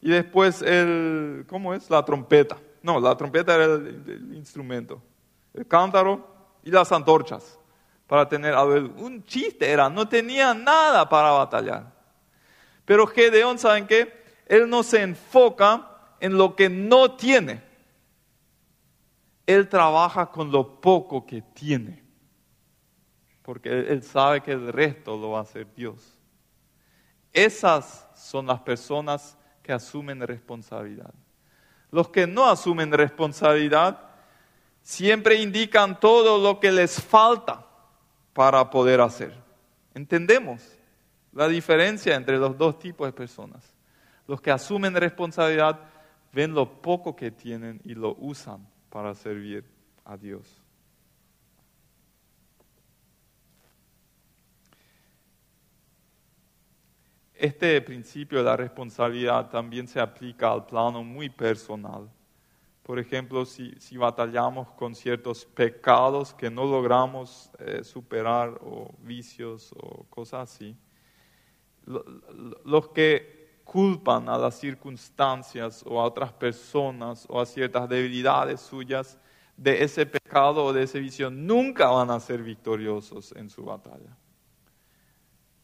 Y 0.02 0.10
después 0.10 0.62
el, 0.62 1.46
¿cómo 1.48 1.74
es? 1.74 1.90
La 1.90 2.04
trompeta. 2.04 2.58
No, 2.84 3.00
la 3.00 3.16
trompeta 3.16 3.56
era 3.56 3.66
el, 3.66 4.34
instrumento. 4.36 5.02
El 5.54 5.66
cántaro 5.66 6.28
y 6.64 6.72
las 6.72 6.92
antorchas. 6.92 7.58
Para 8.08 8.28
tener, 8.28 8.56
un 8.56 9.24
chiste 9.26 9.70
era, 9.70 9.90
no 9.90 10.08
tenía 10.08 10.54
nada 10.54 11.08
para 11.08 11.32
batallar. 11.32 11.92
Pero 12.86 13.06
Gedeón, 13.06 13.60
¿saben 13.60 13.86
qué? 13.86 14.24
Él 14.46 14.70
no 14.70 14.82
se 14.82 15.02
enfoca 15.02 15.90
en 16.22 16.38
lo 16.38 16.56
que 16.56 16.70
no 16.70 17.12
tiene. 17.12 17.62
Él 19.46 19.68
trabaja 19.68 20.28
con 20.28 20.52
lo 20.52 20.80
poco 20.80 21.26
que 21.26 21.42
tiene. 21.42 22.02
Porque 23.42 23.70
él 23.70 24.02
sabe 24.04 24.42
que 24.42 24.54
el 24.54 24.72
resto 24.72 25.18
lo 25.18 25.32
va 25.32 25.40
a 25.40 25.42
hacer 25.42 25.68
Dios. 25.76 26.18
Esas 27.34 28.08
son 28.16 28.48
las 28.48 28.62
personas 28.62 29.38
que 29.62 29.74
asumen 29.74 30.26
responsabilidad. 30.26 31.14
Los 31.92 32.08
que 32.08 32.26
no 32.26 32.46
asumen 32.46 32.92
responsabilidad 32.94 34.00
siempre 34.82 35.36
indican 35.36 36.00
todo 36.00 36.42
lo 36.42 36.62
que 36.62 36.72
les 36.72 37.02
falta 37.02 37.67
para 38.38 38.70
poder 38.70 39.02
hacer. 39.02 39.34
¿Entendemos 39.96 40.62
la 41.34 41.48
diferencia 41.48 42.14
entre 42.14 42.38
los 42.38 42.56
dos 42.56 42.78
tipos 42.78 43.08
de 43.08 43.12
personas? 43.12 43.74
Los 44.28 44.40
que 44.40 44.52
asumen 44.52 44.94
responsabilidad 44.94 45.80
ven 46.32 46.54
lo 46.54 46.80
poco 46.80 47.16
que 47.16 47.32
tienen 47.32 47.82
y 47.84 47.96
lo 47.96 48.16
usan 48.20 48.64
para 48.92 49.16
servir 49.16 49.66
a 50.06 50.16
Dios. 50.16 50.62
Este 57.34 57.82
principio 57.82 58.38
de 58.38 58.44
la 58.44 58.56
responsabilidad 58.56 59.50
también 59.50 59.88
se 59.88 60.00
aplica 60.00 60.52
al 60.52 60.68
plano 60.68 61.04
muy 61.04 61.28
personal. 61.28 62.08
Por 62.88 63.00
ejemplo, 63.00 63.46
si, 63.46 63.98
batallamos 63.98 64.70
con 64.70 64.96
ciertos 64.96 65.44
pecados 65.44 66.34
que 66.34 66.50
no 66.50 66.64
logramos 66.64 67.52
eh, 67.60 67.84
superar 67.84 68.62
o 68.62 68.96
vicios 69.00 69.74
o 69.78 70.06
cosas 70.06 70.50
así, 70.50 70.74
los 71.86 72.88
que 72.88 73.60
culpan 73.66 74.30
a 74.30 74.38
las 74.38 74.58
circunstancias 74.58 75.84
o 75.86 76.00
a 76.00 76.06
otras 76.06 76.32
personas 76.32 77.26
o 77.28 77.42
a 77.42 77.46
ciertas 77.46 77.90
debilidades 77.90 78.62
suyas 78.62 79.20
de 79.58 79.84
ese 79.84 80.06
pecado 80.06 80.64
o 80.64 80.72
de 80.72 80.84
ese 80.84 81.02
vicio, 81.02 81.30
nunca 81.30 81.90
van 81.90 82.10
a 82.10 82.22
ser 82.22 82.42
victoriosos 82.42 83.34
en 83.36 83.50
su 83.50 83.66
batalla. 83.66 84.16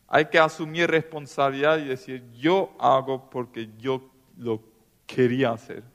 Hay 0.09 0.25
que 0.25 0.39
asumir 0.39 0.91
responsabilidad 0.91 1.77
y 1.77 1.85
decir, 1.85 2.29
yo 2.33 2.75
hago 2.79 3.29
porque 3.29 3.69
yo 3.77 4.11
lo 4.35 4.61
quería 5.07 5.51
hacer. 5.51 5.92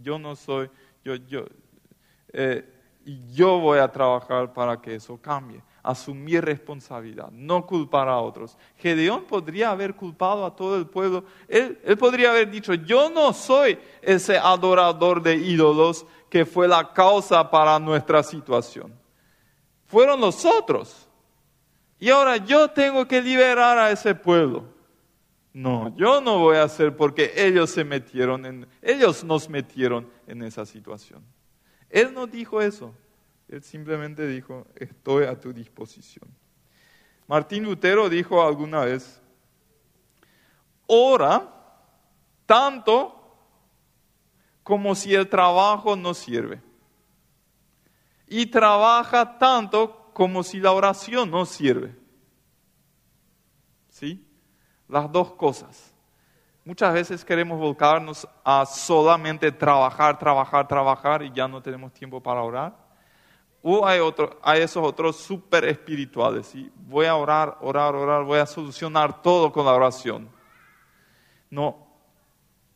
Yo 0.00 0.18
no 0.18 0.36
soy, 0.36 0.70
yo, 1.04 1.14
yo, 1.14 1.44
eh, 2.32 2.64
yo 3.32 3.58
voy 3.58 3.78
a 3.78 3.90
trabajar 3.90 4.52
para 4.52 4.80
que 4.80 4.94
eso 4.94 5.18
cambie 5.20 5.62
asumir 5.84 6.42
responsabilidad, 6.42 7.30
no 7.30 7.66
culpar 7.66 8.08
a 8.08 8.18
otros. 8.18 8.56
Gedeón 8.78 9.24
podría 9.24 9.70
haber 9.70 9.94
culpado 9.94 10.46
a 10.46 10.56
todo 10.56 10.78
el 10.78 10.86
pueblo. 10.86 11.24
Él, 11.46 11.78
podría 11.98 12.30
haber 12.30 12.50
dicho, 12.50 12.72
yo 12.72 13.10
no 13.10 13.34
soy 13.34 13.78
ese 14.00 14.38
adorador 14.38 15.22
de 15.22 15.36
ídolos 15.36 16.06
que 16.30 16.46
fue 16.46 16.66
la 16.66 16.90
causa 16.90 17.48
para 17.50 17.78
nuestra 17.78 18.22
situación. 18.22 18.98
Fueron 19.84 20.22
los 20.22 20.46
otros. 20.46 21.06
Y 22.00 22.08
ahora 22.08 22.38
yo 22.38 22.70
tengo 22.70 23.06
que 23.06 23.20
liberar 23.20 23.76
a 23.76 23.90
ese 23.90 24.14
pueblo. 24.14 24.64
No, 25.54 25.96
yo 25.96 26.20
no 26.20 26.40
voy 26.40 26.56
a 26.56 26.64
hacer 26.64 26.96
porque 26.96 27.32
ellos 27.36 27.70
se 27.70 27.84
metieron 27.84 28.44
en, 28.44 28.66
ellos 28.82 29.22
nos 29.22 29.48
metieron 29.48 30.10
en 30.26 30.42
esa 30.42 30.66
situación. 30.66 31.22
Él 31.88 32.12
no 32.12 32.26
dijo 32.26 32.60
eso. 32.60 32.92
Él 33.48 33.62
simplemente 33.62 34.26
dijo, 34.26 34.66
estoy 34.74 35.26
a 35.26 35.38
tu 35.38 35.52
disposición. 35.52 36.28
Martín 37.28 37.62
Lutero 37.62 38.08
dijo 38.08 38.44
alguna 38.44 38.84
vez, 38.84 39.22
ora 40.88 41.48
tanto 42.46 43.38
como 44.64 44.96
si 44.96 45.14
el 45.14 45.28
trabajo 45.28 45.94
no 45.94 46.14
sirve. 46.14 46.60
y 48.26 48.46
trabaja 48.46 49.38
tanto 49.38 50.10
como 50.12 50.42
si 50.42 50.58
la 50.58 50.72
oración 50.72 51.30
no 51.30 51.46
sirve. 51.46 51.94
¿Sí? 53.90 54.26
Las 54.88 55.10
dos 55.10 55.32
cosas. 55.32 55.94
Muchas 56.64 56.94
veces 56.94 57.24
queremos 57.24 57.58
volcarnos 57.58 58.26
a 58.42 58.64
solamente 58.64 59.52
trabajar, 59.52 60.18
trabajar, 60.18 60.66
trabajar 60.66 61.22
y 61.22 61.30
ya 61.30 61.46
no 61.46 61.60
tenemos 61.60 61.92
tiempo 61.92 62.22
para 62.22 62.42
orar. 62.42 62.74
O 63.62 63.86
hay, 63.86 64.00
otro, 64.00 64.38
hay 64.42 64.62
esos 64.62 64.86
otros 64.86 65.16
súper 65.16 65.64
espirituales. 65.64 66.46
¿sí? 66.46 66.70
Voy 66.74 67.06
a 67.06 67.16
orar, 67.16 67.58
orar, 67.60 67.94
orar, 67.94 68.24
voy 68.24 68.38
a 68.38 68.46
solucionar 68.46 69.22
todo 69.22 69.52
con 69.52 69.66
la 69.66 69.72
oración. 69.72 70.28
No, 71.50 71.86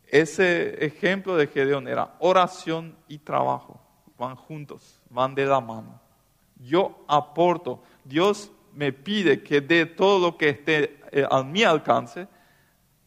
ese 0.07 0.85
ejemplo 0.85 1.37
de 1.37 1.47
Gedeón 1.47 1.89
era 1.89 2.15
oración 2.19 2.97
y 3.09 3.19
trabajo. 3.19 3.81
Van 4.19 4.37
juntos, 4.37 5.01
van 5.11 5.35
de 5.35 5.47
la 5.47 5.61
mano. 5.61 6.01
Yo 6.57 7.05
aporto. 7.07 7.83
Dios 8.05 8.51
me 8.75 8.93
pide 8.93 9.43
que 9.43 9.61
dé 9.61 9.87
todo 9.87 10.19
lo 10.19 10.37
que 10.37 10.51
esté 10.51 10.98
eh, 11.11 11.27
a 11.29 11.43
mi 11.43 11.63
alcance 11.63 12.29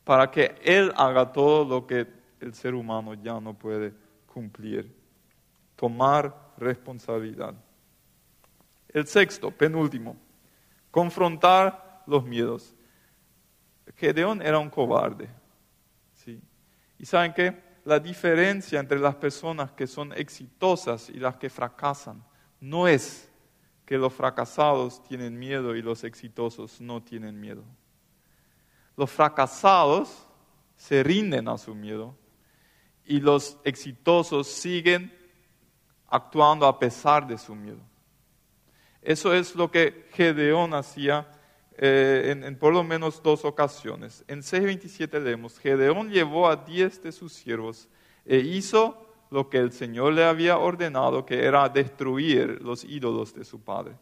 para 0.04 0.30
que 0.30 0.56
Él 0.64 0.92
haga 0.96 1.32
todo 1.32 1.66
lo 1.66 1.88
que 1.88 2.08
el 2.40 2.54
ser 2.54 2.74
humano 2.74 3.14
ya 3.14 3.40
no 3.40 3.54
puede 3.54 3.94
cumplir. 4.26 4.94
Tomar 5.76 6.54
responsabilidad. 6.58 7.56
El 8.90 9.08
sexto, 9.08 9.52
penúltimo, 9.52 10.16
confrontar 10.90 12.04
los 12.06 12.24
miedos. 12.26 12.76
Gedeón 13.96 14.42
era 14.42 14.60
un 14.60 14.70
cobarde. 14.70 15.30
¿sí? 16.14 16.42
Y 16.98 17.06
saben 17.06 17.34
qué? 17.34 17.72
La 17.86 18.00
diferencia 18.00 18.80
entre 18.80 19.00
las 19.00 19.16
personas 19.16 19.72
que 19.72 19.88
son 19.88 20.14
exitosas 20.14 21.10
y 21.10 21.20
las 21.20 21.38
que 21.38 21.50
fracasan 21.50 22.24
no 22.60 22.88
es 22.88 23.32
que 23.86 23.98
los 23.98 24.14
fracasados 24.14 25.04
tienen 25.04 25.38
miedo 25.38 25.76
y 25.76 25.82
los 25.82 26.04
exitosos 26.04 26.80
no 26.80 27.02
tienen 27.02 27.40
miedo. 27.40 27.64
Los 28.98 29.12
fracasados 29.12 30.28
se 30.76 31.04
rinden 31.04 31.48
a 31.48 31.58
su 31.58 31.76
miedo 31.76 32.16
y 33.06 33.20
los 33.20 33.58
exitosos 33.64 34.48
siguen 34.48 35.14
actuando 36.08 36.66
a 36.66 36.78
pesar 36.78 37.26
de 37.28 37.38
su 37.38 37.56
miedo. 37.56 37.80
Eso 39.02 39.34
es 39.34 39.56
lo 39.56 39.72
que 39.72 40.08
Gedeón 40.14 40.74
hacía 40.74 41.28
eh, 41.78 42.38
en, 42.44 42.56
por 42.58 42.74
lo 42.74 42.84
menos 42.84 43.24
dos 43.24 43.44
ocasiones. 43.46 44.24
En 44.28 44.42
6.27 44.42 45.20
leemos, 45.22 45.58
Gedeón 45.58 46.12
llevó 46.12 46.48
a 46.48 46.56
diez 46.56 47.02
de 47.02 47.12
sus 47.12 47.34
siervos 47.34 47.88
e 48.26 48.38
hizo 48.38 49.08
lo 49.32 49.50
que 49.50 49.58
el 49.58 49.72
Señor 49.72 50.14
le 50.14 50.26
había 50.26 50.58
ordenado, 50.58 51.26
que 51.26 51.44
era 51.44 51.68
destruir 51.70 52.62
los 52.62 52.84
ídolos 52.84 53.34
de 53.34 53.46
su 53.46 53.62
padre. 53.62 53.96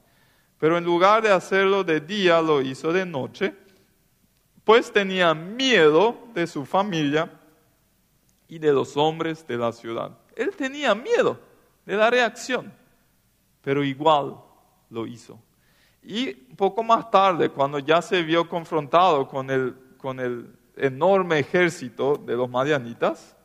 Pero 0.57 0.77
en 0.77 0.83
lugar 0.83 1.21
de 1.21 1.31
hacerlo 1.31 1.83
de 1.83 2.01
día, 2.01 2.41
lo 2.41 2.61
hizo 2.61 2.91
de 2.91 3.05
noche, 3.05 3.53
pues 4.69 4.91
tenía 4.93 5.33
miedo 5.33 6.15
de 6.35 6.45
su 6.45 6.63
familia 6.63 7.27
y 8.47 8.59
de 8.59 8.71
los 8.71 8.95
hombres 8.97 9.47
de 9.47 9.57
la 9.57 9.71
ciudad. 9.71 10.15
Él 10.35 10.55
tenía 10.55 10.93
miedo 10.93 11.39
de 11.87 11.95
la 11.97 12.07
reacción, 12.11 12.71
pero 13.63 13.83
igual 13.83 14.35
lo 14.91 15.07
hizo. 15.07 15.39
Y 16.03 16.33
poco 16.33 16.83
más 16.83 17.09
tarde, 17.09 17.49
cuando 17.49 17.79
ya 17.79 17.99
se 17.99 18.21
vio 18.21 18.47
confrontado 18.47 19.27
con 19.27 19.49
el, 19.49 19.75
con 19.97 20.19
el 20.19 20.55
enorme 20.77 21.39
ejército 21.39 22.17
de 22.17 22.35
los 22.35 22.47
madianitas, 22.47 23.35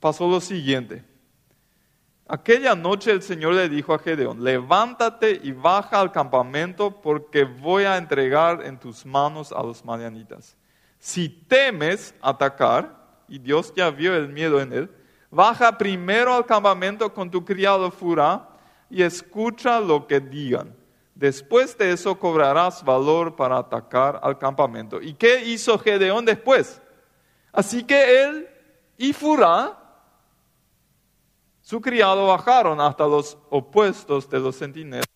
pasó 0.00 0.28
lo 0.28 0.40
siguiente. 0.40 1.04
Aquella 2.34 2.74
noche 2.74 3.10
el 3.10 3.20
Señor 3.20 3.52
le 3.52 3.68
dijo 3.68 3.92
a 3.92 3.98
Gedeón, 3.98 4.42
levántate 4.42 5.38
y 5.42 5.52
baja 5.52 6.00
al 6.00 6.12
campamento 6.12 7.02
porque 7.02 7.44
voy 7.44 7.84
a 7.84 7.98
entregar 7.98 8.64
en 8.64 8.80
tus 8.80 9.04
manos 9.04 9.52
a 9.52 9.62
los 9.62 9.84
madianitas. 9.84 10.56
Si 10.98 11.28
temes 11.28 12.14
atacar, 12.22 12.96
y 13.28 13.38
Dios 13.38 13.74
ya 13.76 13.90
vio 13.90 14.16
el 14.16 14.30
miedo 14.30 14.62
en 14.62 14.72
él, 14.72 14.90
baja 15.30 15.76
primero 15.76 16.32
al 16.32 16.46
campamento 16.46 17.12
con 17.12 17.30
tu 17.30 17.44
criado 17.44 17.90
Furá 17.90 18.48
y 18.88 19.02
escucha 19.02 19.78
lo 19.78 20.06
que 20.06 20.18
digan. 20.18 20.74
Después 21.14 21.76
de 21.76 21.92
eso 21.92 22.18
cobrarás 22.18 22.82
valor 22.82 23.36
para 23.36 23.58
atacar 23.58 24.18
al 24.22 24.38
campamento. 24.38 25.02
¿Y 25.02 25.12
qué 25.12 25.44
hizo 25.44 25.78
Gedeón 25.78 26.24
después? 26.24 26.80
Así 27.52 27.84
que 27.84 28.24
él 28.24 28.48
y 28.96 29.12
Furá 29.12 29.81
su 31.62 31.80
criado 31.80 32.26
bajaron 32.26 32.80
hasta 32.80 33.06
los 33.06 33.38
opuestos 33.48 34.28
de 34.28 34.40
los 34.40 34.58
centinelas 34.58 35.06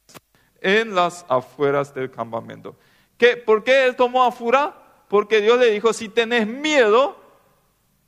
en 0.60 0.94
las 0.94 1.26
afueras 1.28 1.92
del 1.92 2.10
campamento. 2.10 2.76
¿Qué? 3.18 3.36
¿Por 3.36 3.64
qué 3.64 3.84
él 3.84 3.96
tomó 3.96 4.24
a 4.24 4.32
Fura? 4.32 4.74
Porque 5.08 5.40
Dios 5.40 5.58
le 5.58 5.70
dijo, 5.70 5.92
si 5.92 6.08
tenés 6.08 6.46
miedo, 6.46 7.16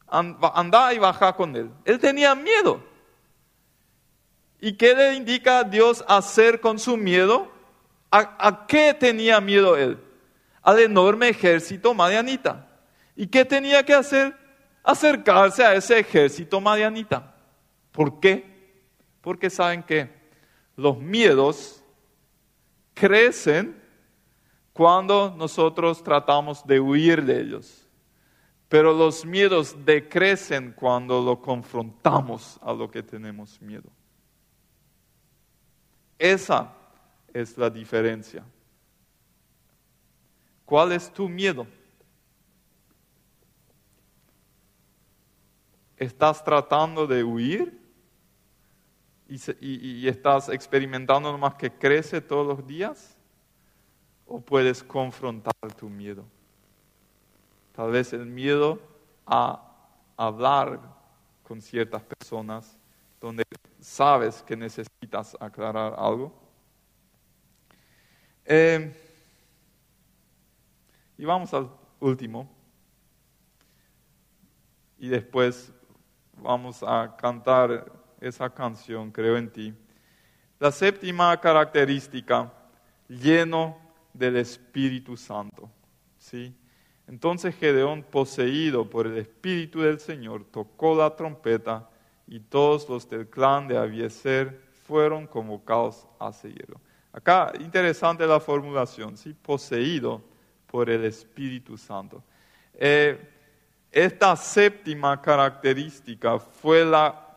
anda 0.07 0.95
y 0.95 0.99
baja 0.99 1.35
con 1.35 1.55
él. 1.57 1.71
Él 1.85 1.99
tenía 1.99 2.35
miedo. 2.35 2.81
¿Y 4.61 4.73
qué 4.73 4.95
le 4.95 5.15
indica 5.15 5.63
Dios 5.65 6.05
hacer 6.09 6.61
con 6.61 6.79
su 6.79 6.97
miedo? 6.97 7.51
¿A, 8.11 8.37
¿A, 8.39 8.67
qué 8.67 8.95
tenía 8.95 9.41
miedo 9.41 9.77
él? 9.77 9.99
Al 10.63 10.81
enorme 10.81 11.29
ejército 11.29 11.95
madianita. 11.95 12.67
¿Y 13.15 13.27
qué 13.27 13.45
tenía 13.45 13.85
que 13.85 13.95
hacer? 13.95 14.35
Acercarse 14.83 15.65
a 15.65 15.75
ese 15.75 15.99
ejército 15.99 16.61
madianita. 16.61 17.35
¿Por 17.99 18.21
qué? 18.21 18.45
Porque 19.21 19.51
saben 19.51 19.83
que 19.83 20.09
los 20.77 20.97
miedos 20.99 21.83
crecen 22.95 23.77
cuando 24.73 25.35
nosotros 25.37 26.01
tratamos 26.05 26.65
de 26.65 26.79
huir 26.79 27.25
de 27.25 27.41
ellos. 27.41 27.89
Pero 28.69 28.93
los 28.93 29.27
miedos 29.27 29.85
decrecen 29.85 30.71
cuando 30.75 31.21
lo 31.21 31.43
confrontamos 31.43 32.57
a 32.63 32.73
lo 32.73 32.89
que 32.89 33.03
tenemos 33.03 33.61
miedo. 33.61 33.91
Esa 36.21 36.73
es 37.35 37.59
la 37.59 37.69
diferencia. 37.69 38.45
¿Cuál 40.65 40.93
es 40.93 41.13
tu 41.13 41.29
miedo? 41.29 41.67
¿Estás 45.97 46.45
tratando 46.45 47.05
de 47.05 47.25
huir? 47.25 47.78
Y, 49.29 50.09
estás 50.09 50.49
experimentando 50.49 51.31
nomás 51.31 51.55
que 51.55 51.71
crece 51.71 52.21
todos 52.21 52.47
los 52.47 52.67
días? 52.67 53.17
¿O 54.27 54.41
puedes 54.41 54.83
confrontar 54.83 55.55
tu 55.77 55.89
miedo? 55.89 56.25
Tal 57.73 57.91
vez 57.91 58.13
el 58.13 58.27
miedo 58.27 58.81
a 59.27 59.63
hablar 60.17 60.81
con 61.43 61.61
ciertas 61.61 62.03
personas 62.03 62.79
donde 63.21 63.45
sabes 63.81 64.43
que 64.43 64.57
necesitas 64.57 65.37
aclarar 65.41 65.95
algo. 65.99 66.33
Eh, 68.45 68.95
y 71.19 71.25
vamos 71.25 71.53
al 71.53 71.71
último. 72.01 72.49
Y 74.99 75.09
después 75.09 75.73
vamos 76.37 76.83
a 76.83 77.15
cantar 77.17 77.98
esa 78.21 78.51
canción, 78.51 79.11
creo 79.11 79.37
en 79.37 79.51
ti. 79.51 79.75
La 80.59 80.73
séptima 80.73 81.41
característica, 81.41 82.53
lleno 83.09 83.79
del 84.13 84.37
Espíritu 84.37 85.17
Santo. 85.17 85.71
¿sí? 86.19 86.55
Entonces 87.07 87.55
Gedeón, 87.55 88.03
poseído 88.03 88.89
por 88.89 89.07
el 89.07 89.19
Espíritu 89.19 89.81
del 89.81 90.01
Señor, 90.01 90.45
tocó 90.51 90.97
la 90.97 91.15
trompeta 91.15 91.89
y 92.27 92.41
todos 92.41 92.89
los 92.89 93.09
del 93.09 93.29
clan 93.29 93.69
de 93.69 93.79
Abieser 93.79 94.61
fueron 94.85 95.27
convocados 95.27 96.07
a 96.19 96.33
seguirlo. 96.33 96.81
Acá, 97.13 97.53
interesante 97.61 98.27
la 98.27 98.41
formulación, 98.41 99.17
¿sí? 99.17 99.33
poseído 99.35 100.23
por 100.67 100.91
el 100.91 101.05
Espíritu 101.05 101.79
Santo. 101.79 102.23
Eh, 102.75 103.19
esta 103.91 104.37
séptima 104.37 105.21
característica 105.21 106.39
fue 106.39 106.85
la 106.85 107.28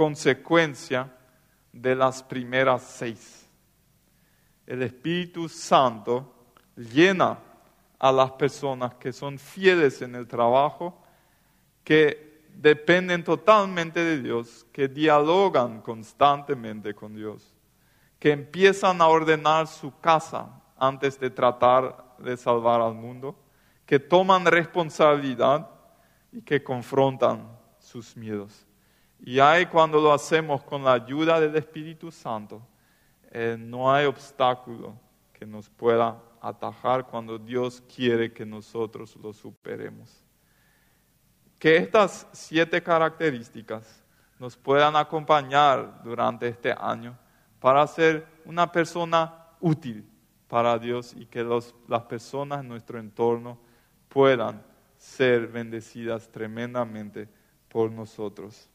consecuencia 0.00 1.14
de 1.70 1.94
las 1.94 2.22
primeras 2.22 2.80
seis. 2.84 3.46
El 4.66 4.82
Espíritu 4.82 5.46
Santo 5.46 6.54
llena 6.74 7.38
a 7.98 8.10
las 8.10 8.30
personas 8.30 8.94
que 8.94 9.12
son 9.12 9.38
fieles 9.38 10.00
en 10.00 10.14
el 10.14 10.26
trabajo, 10.26 11.02
que 11.84 12.46
dependen 12.54 13.22
totalmente 13.22 14.02
de 14.02 14.22
Dios, 14.22 14.64
que 14.72 14.88
dialogan 14.88 15.82
constantemente 15.82 16.94
con 16.94 17.14
Dios, 17.14 17.54
que 18.18 18.32
empiezan 18.32 19.02
a 19.02 19.06
ordenar 19.06 19.66
su 19.66 20.00
casa 20.00 20.62
antes 20.78 21.20
de 21.20 21.28
tratar 21.28 22.16
de 22.18 22.38
salvar 22.38 22.80
al 22.80 22.94
mundo, 22.94 23.38
que 23.84 23.98
toman 23.98 24.46
responsabilidad 24.46 25.68
y 26.32 26.40
que 26.40 26.64
confrontan 26.64 27.46
sus 27.78 28.16
miedos. 28.16 28.66
Y 29.22 29.38
hay 29.38 29.66
cuando 29.66 30.00
lo 30.00 30.12
hacemos 30.12 30.62
con 30.62 30.82
la 30.82 30.94
ayuda 30.94 31.38
del 31.38 31.54
Espíritu 31.56 32.10
Santo, 32.10 32.62
eh, 33.30 33.56
no 33.58 33.92
hay 33.92 34.06
obstáculo 34.06 34.94
que 35.32 35.44
nos 35.44 35.68
pueda 35.68 36.20
atajar 36.40 37.06
cuando 37.06 37.38
Dios 37.38 37.82
quiere 37.94 38.32
que 38.32 38.46
nosotros 38.46 39.14
lo 39.16 39.32
superemos. 39.32 40.24
Que 41.58 41.76
estas 41.76 42.26
siete 42.32 42.82
características 42.82 44.02
nos 44.38 44.56
puedan 44.56 44.96
acompañar 44.96 46.02
durante 46.02 46.48
este 46.48 46.72
año 46.72 47.16
para 47.60 47.86
ser 47.86 48.26
una 48.46 48.72
persona 48.72 49.46
útil 49.60 50.08
para 50.48 50.78
Dios 50.78 51.14
y 51.14 51.26
que 51.26 51.44
las 51.44 52.02
personas 52.04 52.60
en 52.60 52.68
nuestro 52.68 52.98
entorno 52.98 53.58
puedan 54.08 54.62
ser 54.96 55.46
bendecidas 55.46 56.26
tremendamente 56.28 57.28
por 57.68 57.90
nosotros. 57.92 58.69